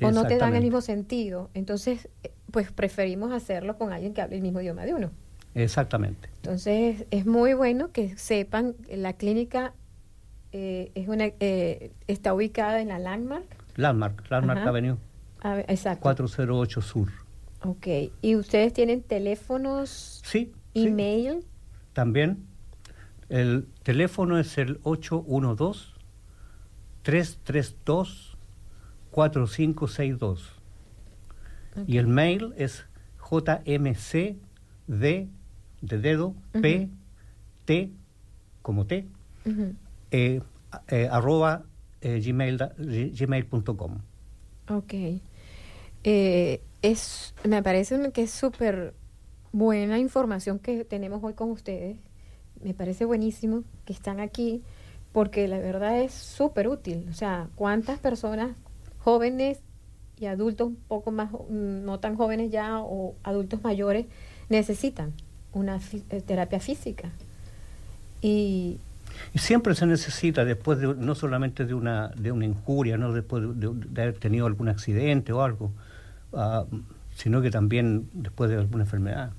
[0.03, 1.51] o no te dan el mismo sentido.
[1.53, 5.11] Entonces, eh, pues preferimos hacerlo con alguien que hable el mismo idioma de uno.
[5.53, 6.29] Exactamente.
[6.37, 9.73] Entonces es muy bueno que sepan la clínica
[10.53, 13.45] eh, es una eh, está ubicada en la Landmark.
[13.75, 14.69] Landmark, Landmark Ajá.
[14.69, 14.97] Avenue,
[15.41, 16.01] A ver, exacto.
[16.01, 17.09] 408 Sur.
[17.63, 17.87] Ok.
[18.21, 20.87] ¿Y ustedes tienen teléfonos, Sí, sí.
[20.87, 21.45] email?
[21.93, 22.45] También
[23.29, 24.79] el teléfono es el
[29.21, 30.39] 812-332-4562.
[31.87, 32.85] Y el mail es
[33.17, 34.35] jmcd
[34.87, 35.29] de
[35.79, 36.89] dedo p
[37.65, 37.91] t
[38.61, 39.07] como t
[39.45, 39.73] Ujú.
[40.11, 40.41] eh,
[40.89, 41.63] eh, arroba
[42.01, 42.57] eh, gmail
[43.13, 43.99] gmail.com.
[44.69, 44.93] Ok.
[46.03, 48.93] Eh, es, me parece que es súper
[49.51, 51.97] buena información que tenemos hoy con ustedes.
[52.63, 54.63] Me parece buenísimo que están aquí
[55.11, 57.05] porque la verdad es súper útil.
[57.09, 58.55] O sea, ¿cuántas personas
[58.99, 59.59] jóvenes
[60.19, 64.05] y adultos un poco más, mm, no tan jóvenes ya, o adultos mayores,
[64.49, 65.13] necesitan
[65.53, 65.79] una
[66.09, 67.11] eh, terapia física?
[68.21, 68.79] Y
[69.33, 73.43] Y siempre se necesita después de no solamente de una de una injuria, no después
[73.43, 75.71] de, de- de haber tenido algún accidente o algo,
[76.33, 76.65] ah,
[77.15, 79.31] sino que también después de alguna enfermedad,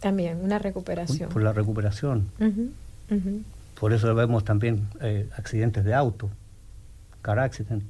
[0.00, 1.28] también una recuperación.
[1.30, 2.28] por la recuperación.
[3.78, 6.28] Por eso vemos también eh, accidentes de auto,
[7.22, 7.84] car accident.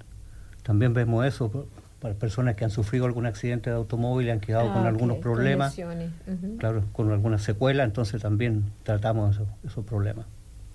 [0.62, 1.66] También vemos eso
[2.00, 5.16] para personas que han sufrido algún accidente de automóvil y han quedado con Ah, algunos
[5.18, 6.56] ok, con problemas, lesiones, ujú.
[6.58, 10.26] claro, con alguna secuela, entonces también tratamos esos, esos problemas.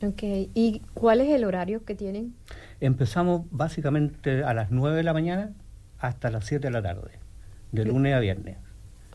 [0.07, 0.21] Ok,
[0.53, 2.35] ¿y cuál es el horario que tienen?
[2.79, 5.53] Empezamos básicamente a las 9 de la mañana
[5.99, 7.11] hasta las 7 de la tarde,
[7.71, 8.57] de lunes a viernes.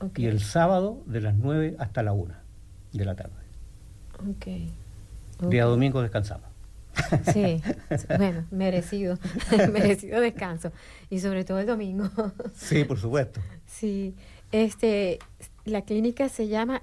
[0.01, 2.35] Ok, Y el sábado de las 9 hasta la 1
[2.93, 3.35] de la tarde.
[4.19, 5.49] ok.
[5.51, 6.49] Día domingo descansamos.
[7.33, 7.63] Sí,
[8.19, 9.19] bueno, merecido,
[9.73, 10.73] merecido descanso.
[11.09, 12.09] Y sobre todo el domingo.
[12.55, 13.41] Sí, por supuesto.
[13.67, 14.15] Sí,
[14.53, 15.19] este,
[15.65, 16.83] la clínica se llama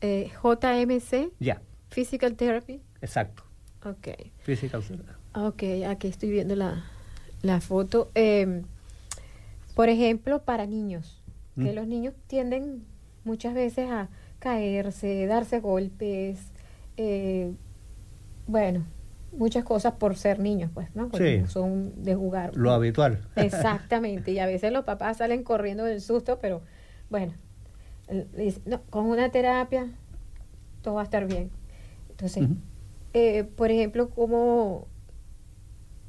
[0.00, 1.60] eh, JMC, Ya,
[1.90, 2.80] Physical Therapy.
[3.00, 3.42] exacto.
[3.84, 4.08] Ok,
[4.42, 4.82] Physical
[5.34, 6.84] ok, aquí estoy viendo la,
[7.42, 8.10] la foto.
[8.14, 8.62] Eh,
[9.74, 11.22] por ejemplo, para niños,
[11.56, 11.74] que Mm.
[11.74, 12.84] los niños tienden
[13.24, 14.08] muchas veces a
[14.38, 16.38] caerse, darse golpes,
[16.96, 17.52] eh,
[18.46, 18.84] bueno,
[19.32, 21.08] muchas cosas por ser niños, pues, ¿no?
[21.08, 21.50] Porque Sí.
[21.52, 22.56] son de jugar.
[22.56, 23.20] Lo habitual.
[23.36, 26.62] Exactamente, y a veces los papás salen corriendo del susto, pero
[27.10, 27.34] bueno,
[28.66, 29.88] no, con una terapia
[30.82, 31.50] todo va a estar bien.
[32.16, 32.48] Entonces,
[33.12, 34.86] eh, por ejemplo, ¿cómo,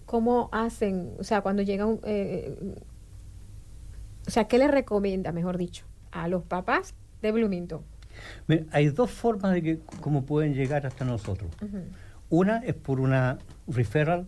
[0.06, 1.12] ¿cómo hacen?
[1.20, 2.00] O sea, cuando llega un...
[2.04, 2.58] eh,
[4.26, 7.82] o sea, ¿qué le recomienda, mejor dicho, a los papás de Bloomington?
[8.48, 11.50] Mira, hay dos formas de que cómo pueden llegar hasta nosotros.
[12.30, 13.38] Una es por una
[13.68, 14.28] referral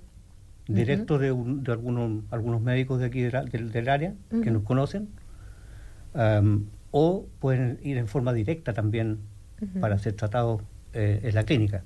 [0.67, 4.13] directo de, un- de algunos, algunos médicos de aquí de la- del, del área
[4.43, 5.09] que nos conocen,
[6.91, 9.19] o pueden ir en forma directa también
[9.81, 10.61] para ser tratados
[10.93, 11.83] eh, en la clínica.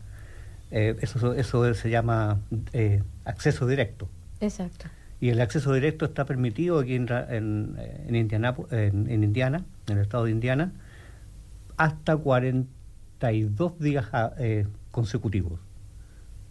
[0.72, 2.39] Eh, eso, eso se llama
[2.74, 4.08] eh, acceso directo.
[4.39, 4.88] Exacto.
[5.22, 7.76] Y el acceso directo está permitido aquí en, en,
[8.08, 10.72] en, Indianapo- en, en Indiana, en el estado de Indiana,
[11.78, 15.60] hasta 42 días ah, eh, consecutivos.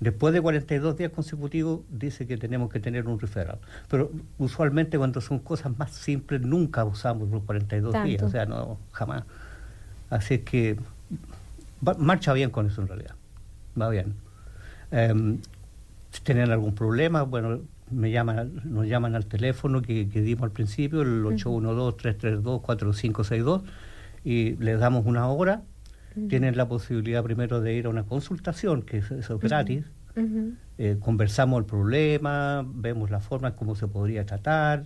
[0.01, 3.59] Después de 42 días consecutivos dice que tenemos que tener un referral.
[3.89, 8.27] Pero usualmente cuando son cosas más simples nunca usamos los 42 días, Tanto.
[8.27, 9.25] o sea, no, jamás.
[10.11, 10.77] Así es que
[11.87, 13.15] va- marcha bien con eso en realidad,
[13.81, 14.15] va bien.
[16.11, 17.61] Si tienen algún problema, bueno,
[17.91, 23.63] me llaman, nos llaman al teléfono que, que dimos al principio, el 812-332-4562,
[24.25, 25.63] y les damos una hora.
[26.29, 29.11] Tienen la posibilidad primero de ir a una consultación, que es-
[29.49, 29.85] gratis.
[30.79, 34.85] Eh, conversamos el problema, vemos la forma en cómo se podría tratar,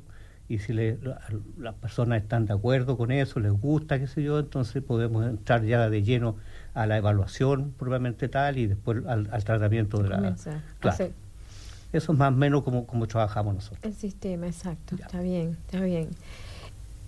[0.49, 1.21] y si le- la-
[1.59, 5.65] las personas están de acuerdo con eso, les gusta, qué sé yo, entonces podemos entrar
[5.65, 6.37] ya de lleno
[6.77, 10.17] a la evaluación propiamente tal y después al, al tratamiento de la...
[10.17, 11.13] Comienza Claro.
[11.93, 13.83] Eso es más o menos como, como trabajamos nosotros.
[13.83, 14.97] El sistema, exacto.
[14.97, 15.07] Ya.
[15.07, 16.11] Está bien, está bien.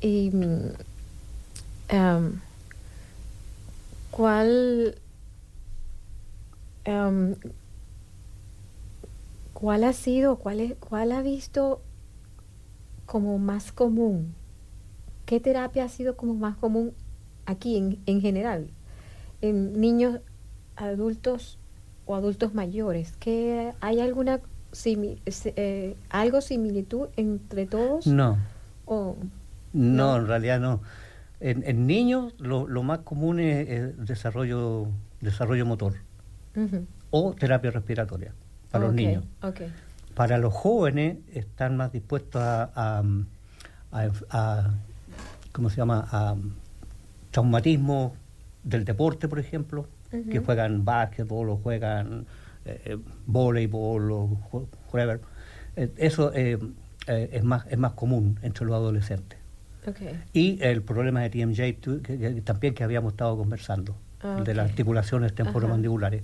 [0.01, 0.33] Y
[1.91, 2.41] am,
[4.11, 4.95] ¿cuál
[6.87, 7.35] am,
[9.53, 11.83] cuál ha sido, cuál es, cuál ha visto
[13.05, 14.35] como más común?
[15.27, 16.95] ¿Qué terapia ha sido como más común
[17.45, 18.71] aquí en, en general?
[19.41, 20.21] En niños,
[20.77, 21.59] adultos
[22.07, 23.15] o adultos mayores.
[23.19, 24.41] ¿Qué, ¿Hay alguna
[24.73, 28.07] simi- eh, algo similitud entre todos?
[28.07, 28.39] No,
[28.87, 29.17] ¿O
[29.73, 30.17] no, No.
[30.17, 30.81] en realidad no.
[31.41, 34.89] En, en niños lo, lo más común es, es desarrollo,
[35.21, 35.95] desarrollo motor
[37.11, 38.33] o terapia respiratoria
[38.73, 39.25] para los niños.
[39.43, 39.61] ok.
[40.17, 43.03] Para los jóvenes están más dispuestos a, a,
[43.93, 44.71] a- a-
[45.53, 46.09] ¿cómo se llama?
[46.11, 46.35] A
[47.31, 48.15] traumatismo
[48.63, 49.87] del deporte, por ejemplo,
[50.31, 52.27] que juegan básquetbol o juegan
[52.65, 54.25] eh, eh, voleibol o
[54.93, 55.21] whatever.
[55.77, 56.59] Eh, eso eh,
[57.07, 59.39] es, más, es más común entre los adolescentes.
[60.33, 64.53] Y el problema de TMJ tu- que- que también que habíamos estado conversando, Ah, de
[64.55, 66.23] las articulaciones temporomandibulares.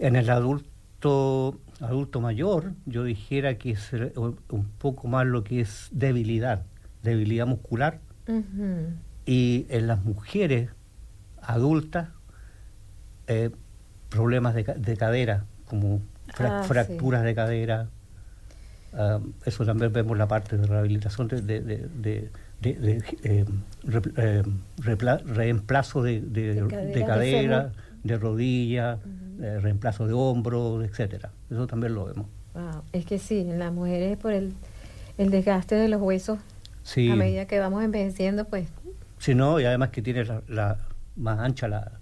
[0.00, 5.88] En el adulto adulto mayor, yo dijera que es un poco más lo que es
[5.92, 6.62] debilidad,
[7.02, 7.98] debilidad muscular,
[9.26, 10.70] y en las mujeres
[11.42, 12.08] adultas,
[13.26, 13.50] eh,
[14.08, 16.00] problemas de, de cadera, como
[16.34, 16.68] fra- Ah, sí.
[16.68, 17.88] fracturas de cadera.
[18.94, 22.30] Ah, eso también vemos la parte de rehabilitación de, de, de-
[22.64, 23.44] eh,
[24.16, 24.42] eh,
[24.78, 27.72] reemplazo de, de- De de cadera,
[28.04, 28.98] de rodilla,
[29.40, 31.30] eh, reemplazo de hombro, etcétera.
[31.50, 32.26] Eso también lo vemos.
[32.54, 32.82] Wow.
[32.92, 34.52] Es que sí, en las mujeres por el,
[35.18, 36.38] el desgaste de los huesos
[36.84, 37.10] Sí.
[37.10, 38.68] a medida que vamos envejeciendo, pues
[39.18, 40.78] Sí, no, y además que tiene la, la-
[41.16, 41.92] más ancha la,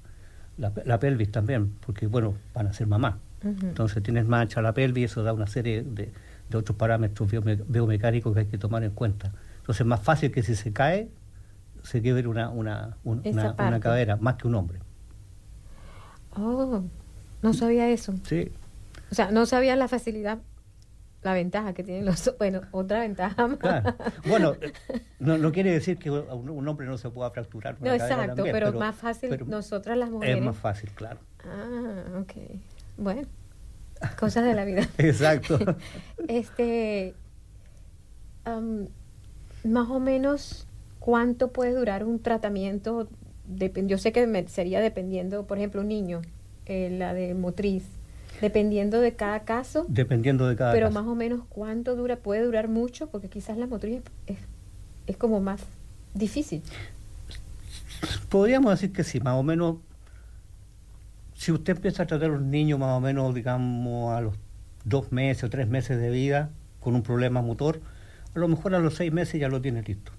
[0.58, 3.18] la, la pelvis también, porque bueno, van a ser mamá.
[3.42, 3.66] Ujú.
[3.66, 6.12] Entonces tienes más ancha la pelvis eso da una serie de,
[6.48, 9.32] de otros parámetros biome- biomecánicos que hay que tomar en cuenta.
[9.60, 11.08] Entonces es más fácil que si se cae,
[11.82, 14.80] se quiebre una, una, un- una, una cadera, más que un hombre.
[16.36, 16.82] Oh,
[17.42, 18.14] no sabía eso.
[18.24, 18.52] Sí,
[19.10, 20.38] O sea, no sabía la facilidad,
[21.22, 22.34] la ventaja que tienen los...
[22.38, 23.58] Bueno, otra ventaja más.
[23.58, 23.94] claro.
[24.26, 24.54] Bueno,
[25.18, 27.76] no, no quiere decir que un, un hombre no se pueda fracturar.
[27.80, 30.38] No, exacto, también, pero, más fácil pero nosotras las mujeres.
[30.38, 31.20] Es más fácil, claro.
[31.44, 32.32] Ah, ok.
[32.96, 33.28] Bueno,
[34.18, 34.82] cosas de la vida.
[34.98, 35.58] Exacto.
[36.28, 37.14] Este,
[38.44, 38.86] am,
[39.64, 40.66] más o menos,
[40.98, 43.08] ¿cuánto puede durar un tratamiento?
[43.48, 46.22] Dep- yo sé que me- sería dependiendo, por ejemplo, un niño,
[46.66, 47.84] eh, la de motriz,
[48.40, 51.00] dependiendo de cada caso, Dependiendo de cada pero caso.
[51.00, 54.38] más o menos cuánto dura, puede durar mucho, porque quizás la motriz es,
[55.06, 55.60] es como más
[56.14, 56.62] difícil.
[58.28, 59.76] Podríamos decir que sí, más o menos.
[61.34, 64.34] Si usted empieza a tratar a un niño más o menos, digamos, a los
[64.84, 67.80] dos meses o tres meses de vida con un problema motor,
[68.34, 70.12] a lo mejor a los seis meses ya lo tiene listo.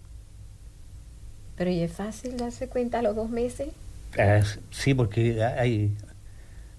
[1.58, 3.70] Pero ¿y es fácil darse cuenta a los dos meses?
[4.18, 4.42] Eh,
[4.72, 5.96] sí, porque hay,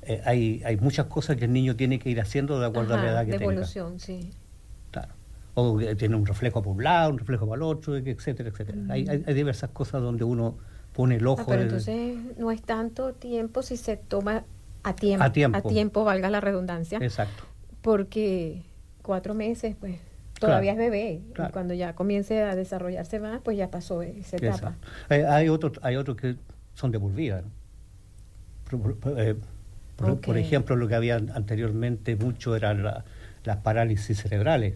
[0.02, 2.98] eh, hay, hay muchas cosas que el niño tiene que ir haciendo de acuerdo a
[2.98, 3.44] la edad que tenga.
[3.44, 4.30] evolución, sí.
[4.90, 5.14] Claro.
[5.54, 8.78] O tiene un reflejo para un lado, un reflejo para el otro, etcétera, etcétera.
[8.88, 10.56] Hay, hay, hay diversas cosas donde uno
[10.92, 11.44] pone el Ah, ojo.
[11.46, 14.44] pero entonces no es tanto tiempo si se toma
[14.82, 15.24] a tiempo.
[15.24, 16.04] A tiempo.
[16.04, 16.98] valga la redundancia.
[17.00, 17.44] Exacto.
[17.82, 18.62] Porque
[19.02, 19.98] cuatro meses, pues,
[20.40, 21.20] todavía Claro, es bebé.
[21.34, 21.50] claro.
[21.50, 24.54] Y cuando ya comience a desarrollarse más, pues ya pasó esa etapa.
[24.56, 24.88] Exacto.
[25.08, 26.36] Hay, hay otros hay otros que
[26.74, 27.42] son de por vida.
[27.42, 27.50] ¿no?
[29.96, 33.04] Por, ejemplo, lo que había anteriormente mucho eran la-
[33.44, 34.74] las parálisis cerebrales.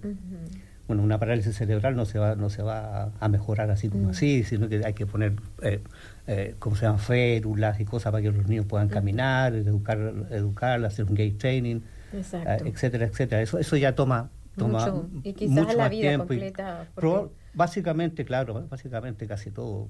[0.86, 4.10] Bueno, una parálisis cerebral no se va no se va a mejorar así como Mm.
[4.10, 5.80] así, sino que hay que poner, eh,
[6.28, 7.00] eh, ¿cómo se llaman?
[7.00, 9.98] Férulas y cosas para que los niños puedan caminar, educar,
[10.30, 11.80] educar, hacer un gate training,
[12.12, 13.42] eh, etcétera, etcétera.
[13.42, 16.86] Eso, eso ya toma, toma Mucho, y quizás mucho la más vida tiempo y- completa,
[16.94, 19.88] porque- Proba- básicamente, claro, básicamente casi todo,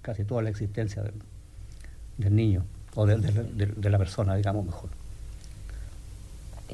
[0.00, 1.14] casi toda la existencia del,
[2.18, 2.64] del niño
[2.94, 4.90] o de, de- de- de la persona, digamos mejor.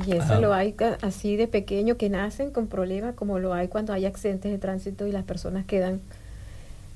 [0.07, 0.41] Y eso Ah.
[0.41, 4.51] lo hay así de pequeño que nacen con problemas, como lo hay cuando hay accidentes
[4.53, 6.01] de tránsito y las personas quedan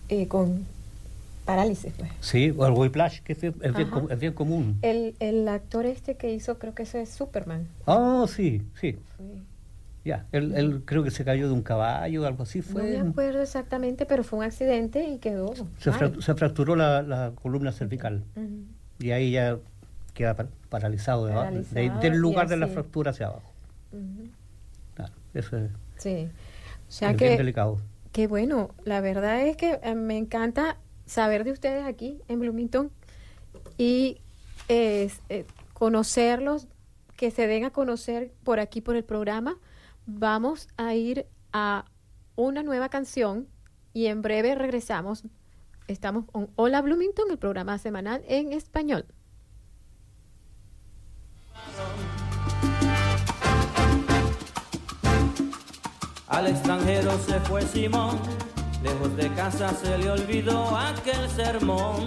[0.08, 0.64] eh, con
[1.44, 1.92] parálisis.
[1.98, 2.10] Pues.
[2.20, 4.00] Sí, o el whiplash, que es bien, es bien Ajá.
[4.00, 4.78] com- es bien común.
[4.82, 7.66] El, el actor este que hizo, creo que ese es Superman.
[7.86, 8.96] Oh, sí, sí.
[10.04, 12.58] Ya, él, él creo que se cayó de un caballo o algo así.
[12.58, 15.52] No Fue, me acuerdo exactamente, pero fue un accidente y quedó.
[15.78, 18.46] se, frac- se fracturó la, la columna cervical Ujú.
[19.02, 19.58] Y ahí ya
[20.14, 23.52] queda pa- paralizado, de Paralizado del lugar de la fractura hacia abajo.
[24.94, 26.28] Claro, eso es, Sí.
[26.88, 27.78] O sea es bien que, delicado.
[28.12, 30.76] que bueno, la verdad es que eh, me encanta
[31.06, 32.90] saber de ustedes aquí en Bloomington
[33.78, 34.18] y
[34.68, 36.68] eh, eh, conocerlos,
[37.16, 39.56] que se den a conocer por aquí por el programa.
[40.06, 41.84] Vamos a ir a
[42.36, 43.46] una nueva canción
[43.94, 45.22] y en breve regresamos.
[45.88, 49.04] Estamos con Hola Bloomington, el programa semanal en español.
[56.28, 58.18] Al extranjero se fue Simón,
[58.82, 62.06] lejos de casa se le olvidó aquel sermón.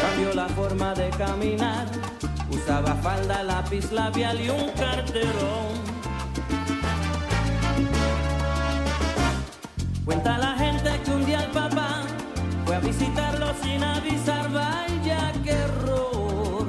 [0.00, 1.86] Cambió la forma de caminar,
[2.50, 5.97] usaba falda, lápiz labial y un carterón.
[10.08, 12.00] Cuenta la gente que un día el papá
[12.64, 16.66] fue a visitarlo sin avisar, vaya qué error.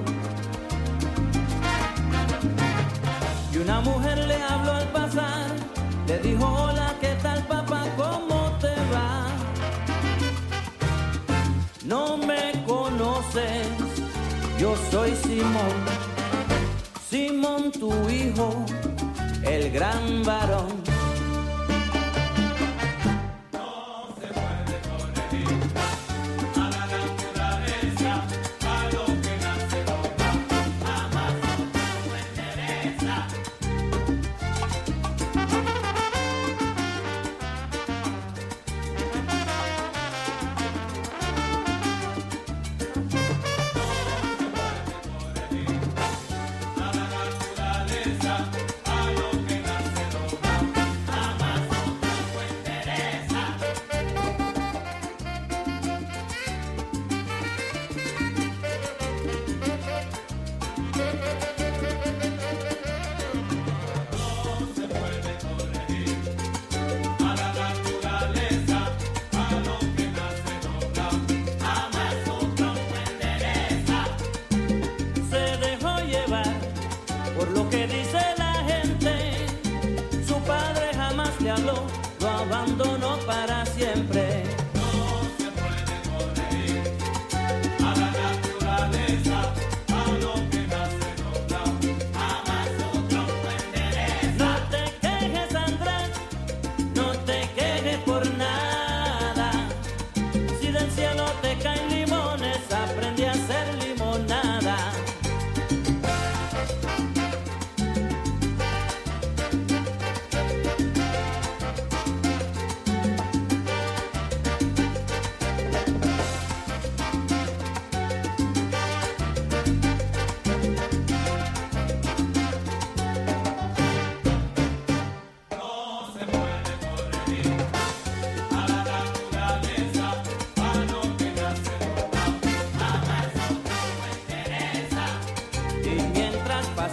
[3.54, 5.46] Y una mujer le habló al pasar,
[6.06, 7.86] le dijo hola, ¿qué tal papá?
[7.96, 9.28] ¿Cómo te va?
[11.86, 13.70] No me conoces,
[14.60, 15.78] yo soy Simón,
[17.10, 18.66] Simón tu hijo,
[19.44, 20.99] el gran varón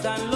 [0.06, 0.35] dan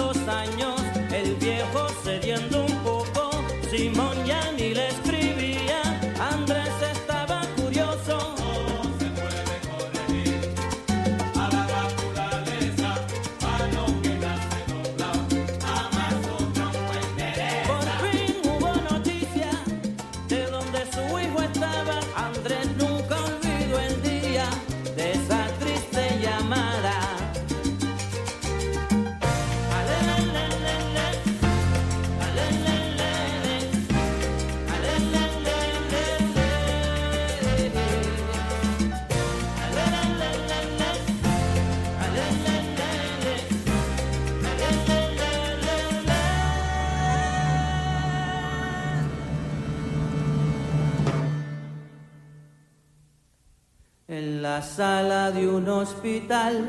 [54.75, 56.65] sala de un hospital,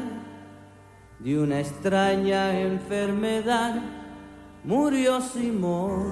[1.20, 3.76] de una extraña enfermedad,
[4.64, 6.02] murió Simón.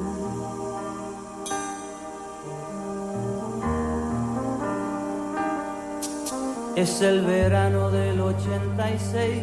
[6.76, 9.42] Es el verano del 86,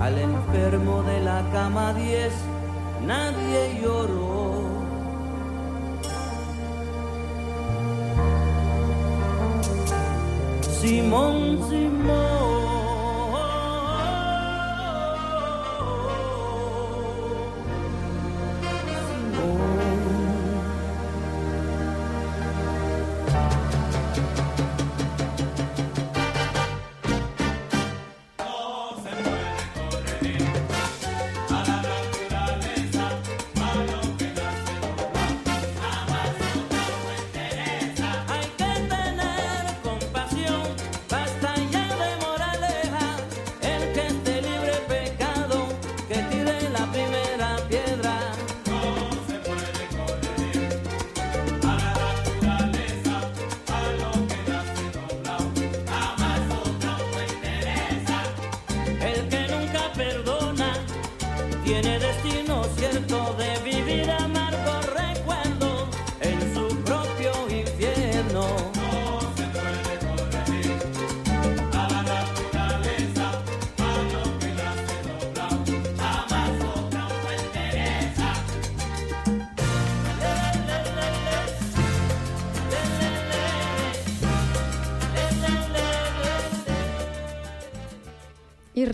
[0.00, 2.32] al enfermo de la cama 10
[3.06, 4.35] nadie lloró.
[10.86, 12.55] 是梦，是梦。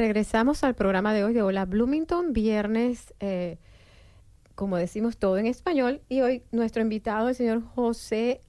[0.02, 3.58] Regresamos al programa de hoy de Hola Bloomington, viernes, eh,
[4.56, 8.40] como decimos todo en español, y hoy nuestro invitado, el señor José,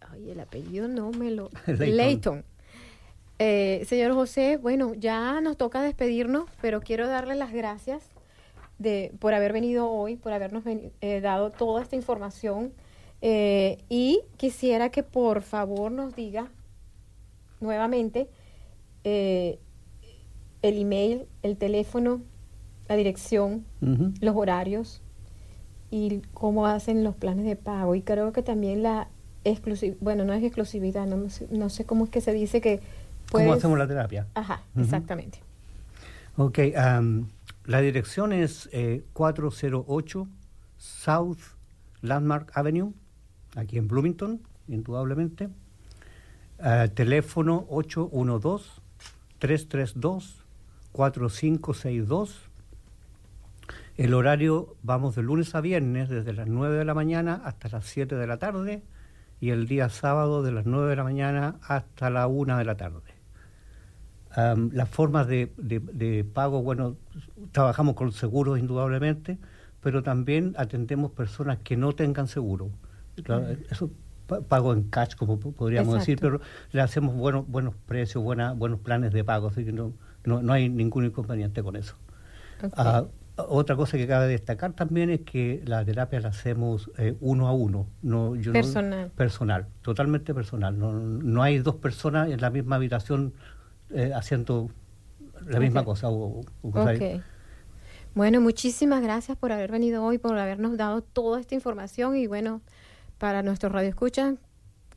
[0.00, 1.50] ay, el apellido no me lo...
[1.66, 1.96] Leighton.
[1.96, 2.44] Leighton.
[3.38, 8.02] Eh, señor José, bueno, ya nos toca despedirnos, pero quiero darle las gracias
[8.78, 12.72] de, por haber venido hoy, por habernos eh, dado toda esta información.
[13.20, 16.50] Eh, y quisiera que por favor nos diga
[17.60, 18.30] nuevamente
[20.62, 22.20] el email, el teléfono,
[22.88, 23.64] la dirección,
[24.20, 25.00] los horarios
[25.90, 27.94] y cómo hacen los planes de pago.
[27.94, 29.08] Y creo que también la
[29.44, 32.80] exclusividad, bueno, no es exclusividad, no, sé- no sé cómo es que se dice que
[33.30, 34.26] ¿Cómo hacemos la terapia?
[34.34, 35.38] Ajá, exactamente.
[36.36, 36.58] Ok,
[37.64, 40.28] la dirección es eh, 408
[40.76, 41.38] South
[42.02, 42.92] Landmark Avenue,
[43.56, 45.48] aquí en Bloomington, indudablemente.
[46.58, 47.64] Ah, teléfono
[50.92, 52.30] 812-332-4562.
[53.96, 57.84] El horario vamos de lunes a viernes desde las 9 de la mañana hasta las
[57.86, 58.82] 7 de la tarde
[59.40, 62.76] y el día sábado de las 9 de la mañana hasta la 1 de la
[62.76, 63.00] tarde.
[64.72, 66.96] Las formas de, de- de pago, bueno,
[67.52, 69.38] trabajamos con seguros indudablemente,
[69.82, 72.70] pero también atendemos personas que no tengan seguro.
[73.70, 73.90] Eso
[74.26, 76.40] pa- pago en cash, como po- podríamos decir, pero
[76.70, 79.92] le hacemos buenos buenos precios, buena, buenos planes de pago, así que no,
[80.24, 81.96] no, no hay ningún inconveniente con eso.
[82.76, 83.04] Ah,
[83.36, 87.52] otra cosa que cabe destacar también es que la terapia la hacemos eh, uno a
[87.52, 89.10] uno, no, yo no- Personal.
[89.16, 90.78] personal, totalmente personal.
[90.78, 93.32] No, no hay dos personas en la misma habitación
[93.90, 94.70] eh, haciendo
[95.46, 96.08] la misma cosa.
[96.08, 97.22] O, o cosa- Ok.
[98.14, 102.60] Bueno, muchísimas gracias por haber venido hoy, por habernos dado toda esta información y bueno,
[103.18, 104.34] para nuestros radioescuchas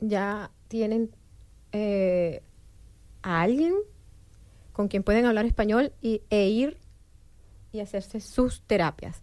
[0.00, 1.10] ya tienen
[1.72, 2.42] eh,
[3.22, 3.72] a alguien
[4.76, 6.76] con quien pueden hablar español y, e ir
[7.72, 9.22] y hacerse sus terapias.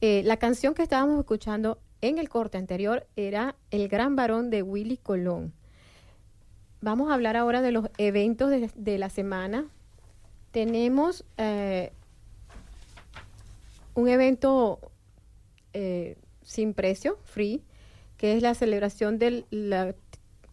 [0.00, 4.62] Eh, la canción que estábamos escuchando en el corte anterior era El Gran Varón de
[4.62, 5.52] Willy Colón.
[6.80, 9.66] Vamos a hablar ahora de los eventos de, la semana.
[10.52, 11.90] Tenemos eh,
[13.94, 14.78] un evento
[15.72, 17.64] eh, sin precio, free,
[18.16, 19.96] que es la celebración de la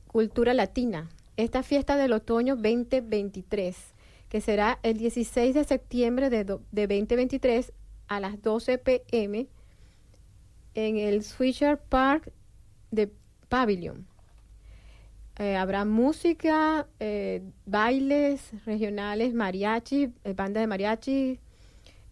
[0.08, 1.12] cultura latina.
[1.38, 3.91] Esta fiesta del otoño 2023,
[4.32, 7.74] que será el 16 de septiembre de, de 2023
[8.08, 9.50] a las 12 pm
[10.74, 12.32] en el Switcher Park
[12.92, 13.12] de
[13.50, 14.08] Pavilion.
[15.38, 21.40] Eh, habrá música, eh, bailes regionales, mariachi, eh, banda de mariachi,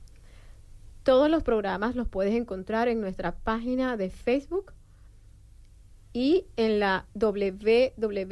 [1.03, 4.73] Todos los programas los puedes encontrar en nuestra página de Facebook
[6.13, 8.29] y en la www.wfhb.org.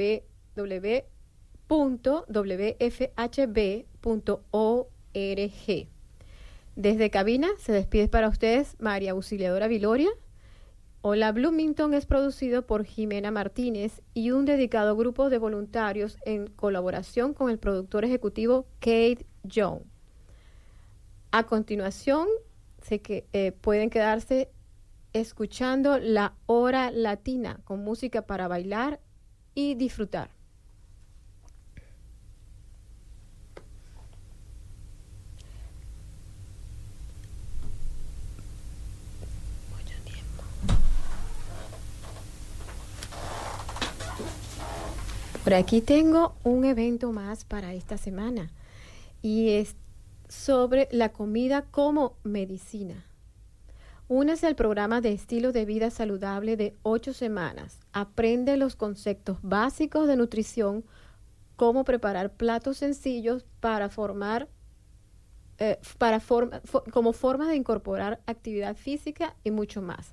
[6.76, 10.10] Desde cabina se despide para ustedes María Auxiliadora Viloria.
[11.08, 17.32] Hola Bloomington es producido por Jimena Martínez y un dedicado grupo de voluntarios en colaboración
[17.32, 19.82] con el productor ejecutivo Kate Young.
[21.30, 22.26] A continuación,
[22.82, 24.50] se que, eh, pueden quedarse
[25.12, 28.98] escuchando la hora latina con música para bailar
[29.54, 30.35] y disfrutar.
[45.46, 48.50] Por aquí tengo un evento más para esta semana
[49.22, 49.76] y es
[50.28, 53.06] sobre la comida como medicina.
[54.08, 57.78] Únese al programa de estilo de vida saludable de ocho semanas.
[57.92, 60.84] Aprende los conceptos básicos de nutrición,
[61.54, 64.48] cómo preparar platos sencillos para formar
[65.58, 66.20] eh, para
[66.90, 70.12] como forma de incorporar actividad física y mucho más.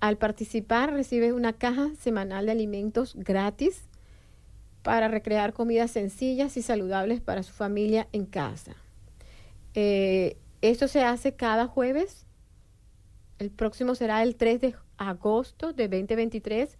[0.00, 3.88] Al participar recibes una caja semanal de alimentos gratis
[4.82, 8.76] para recrear comidas sencillas y saludables para su familia en casa.
[9.74, 12.26] Eh, esto se hace cada jueves.
[13.38, 16.78] El próximo será el 3 de agosto de 2023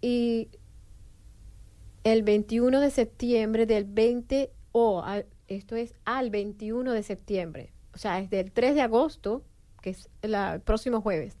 [0.00, 0.48] y
[2.04, 5.04] el 21 de septiembre del 20 o
[5.48, 7.72] esto es al 21 de septiembre.
[7.94, 9.42] O sea, es del 3 de agosto,
[9.82, 11.36] que es la- el próximo jueves,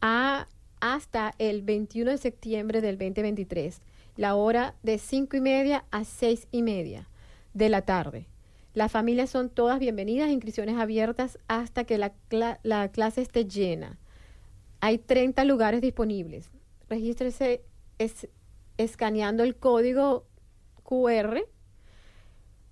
[0.00, 3.80] hasta el 21 de septiembre del 2023.
[4.16, 7.08] La hora de 5 y media a 6 y media
[7.54, 8.26] de la tarde.
[8.74, 13.98] Las familias son todas bienvenidas, inscripciones abiertas hasta que la, cla- la clase esté llena.
[14.80, 16.50] Hay 30 lugares disponibles.
[16.88, 17.62] Regístrese
[17.98, 18.28] es-
[18.78, 20.26] escaneando el código
[20.82, 21.42] QR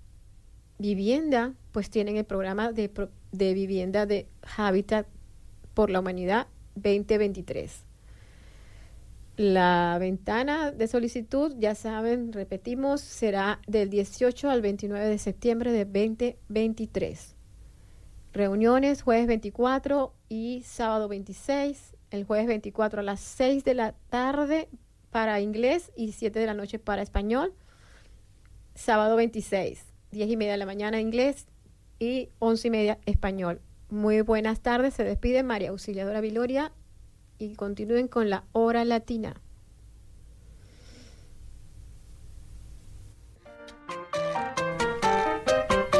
[0.79, 2.91] vivienda, pues tienen el programa de,
[3.31, 4.27] de vivienda de
[4.57, 5.07] Habitat
[5.73, 7.86] por la Humanidad 2023.
[9.37, 15.85] La ventana de solicitud, ya saben, repetimos, será del 18 al 29 de septiembre de
[15.85, 17.35] 2023.
[18.33, 21.95] Reuniones jueves 24 y sábado 26.
[22.09, 24.69] El jueves 24 a las 6 de la tarde
[25.11, 27.53] para inglés y 7 de la noche para español.
[28.73, 31.45] Sábado 26, 10 y media de la mañana inglés
[31.99, 33.61] y 11 y media español.
[33.91, 36.73] Muy buenas tardes, se despide María Auxiliadora Viloria
[37.39, 39.41] y continúen con la hora latina.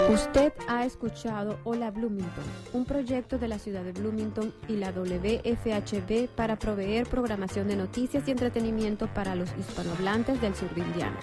[0.10, 6.30] Usted ha escuchado Hola Bloomington, un proyecto de la ciudad de Bloomington y la WFHB
[6.30, 11.20] para proveer programación de noticias y entretenimiento para los hispanohablantes del sur de Indiana.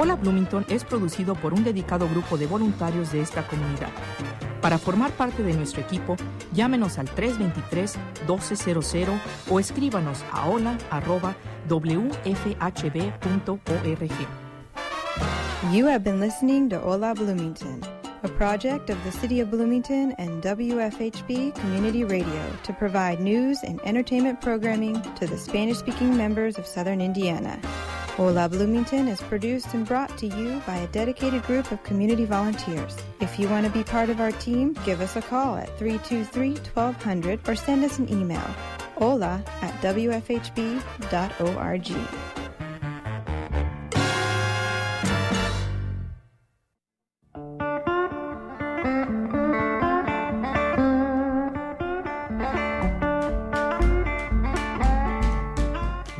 [0.00, 3.88] Hola Bloomington es producido por un dedicado grupo de voluntarios de esta comunidad.
[4.62, 6.14] Para formar parte de nuestro equipo,
[6.52, 9.18] llámenos al 323-1200
[9.50, 10.78] o escríbanos a hola.wfhb.org.
[15.72, 17.80] You have been listening to Hola Bloomington,
[18.22, 23.80] a project of the City of Bloomington and WFHB Community Radio to provide news and
[23.84, 27.58] entertainment programming to the Spanish speaking members of Southern Indiana.
[28.18, 32.96] Hola Bloomington is produced and brought to you by a dedicated group of community volunteers.
[33.20, 36.54] If you want to be part of our team, give us a call at 323
[36.74, 38.42] 1200 or send us an email
[38.96, 40.48] hola at wfhb.org.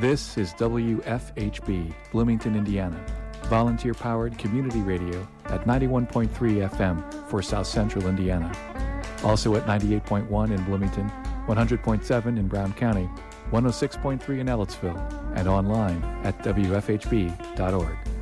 [0.09, 2.99] This is WFHB, Bloomington, Indiana,
[3.43, 8.51] volunteer powered community radio at 91.3 FM for South Central Indiana.
[9.23, 11.11] Also at 98.1 in Bloomington,
[11.47, 13.07] 100.7 in Brown County,
[13.51, 18.18] 106.3 in Ellettsville, and online at WFHB.org.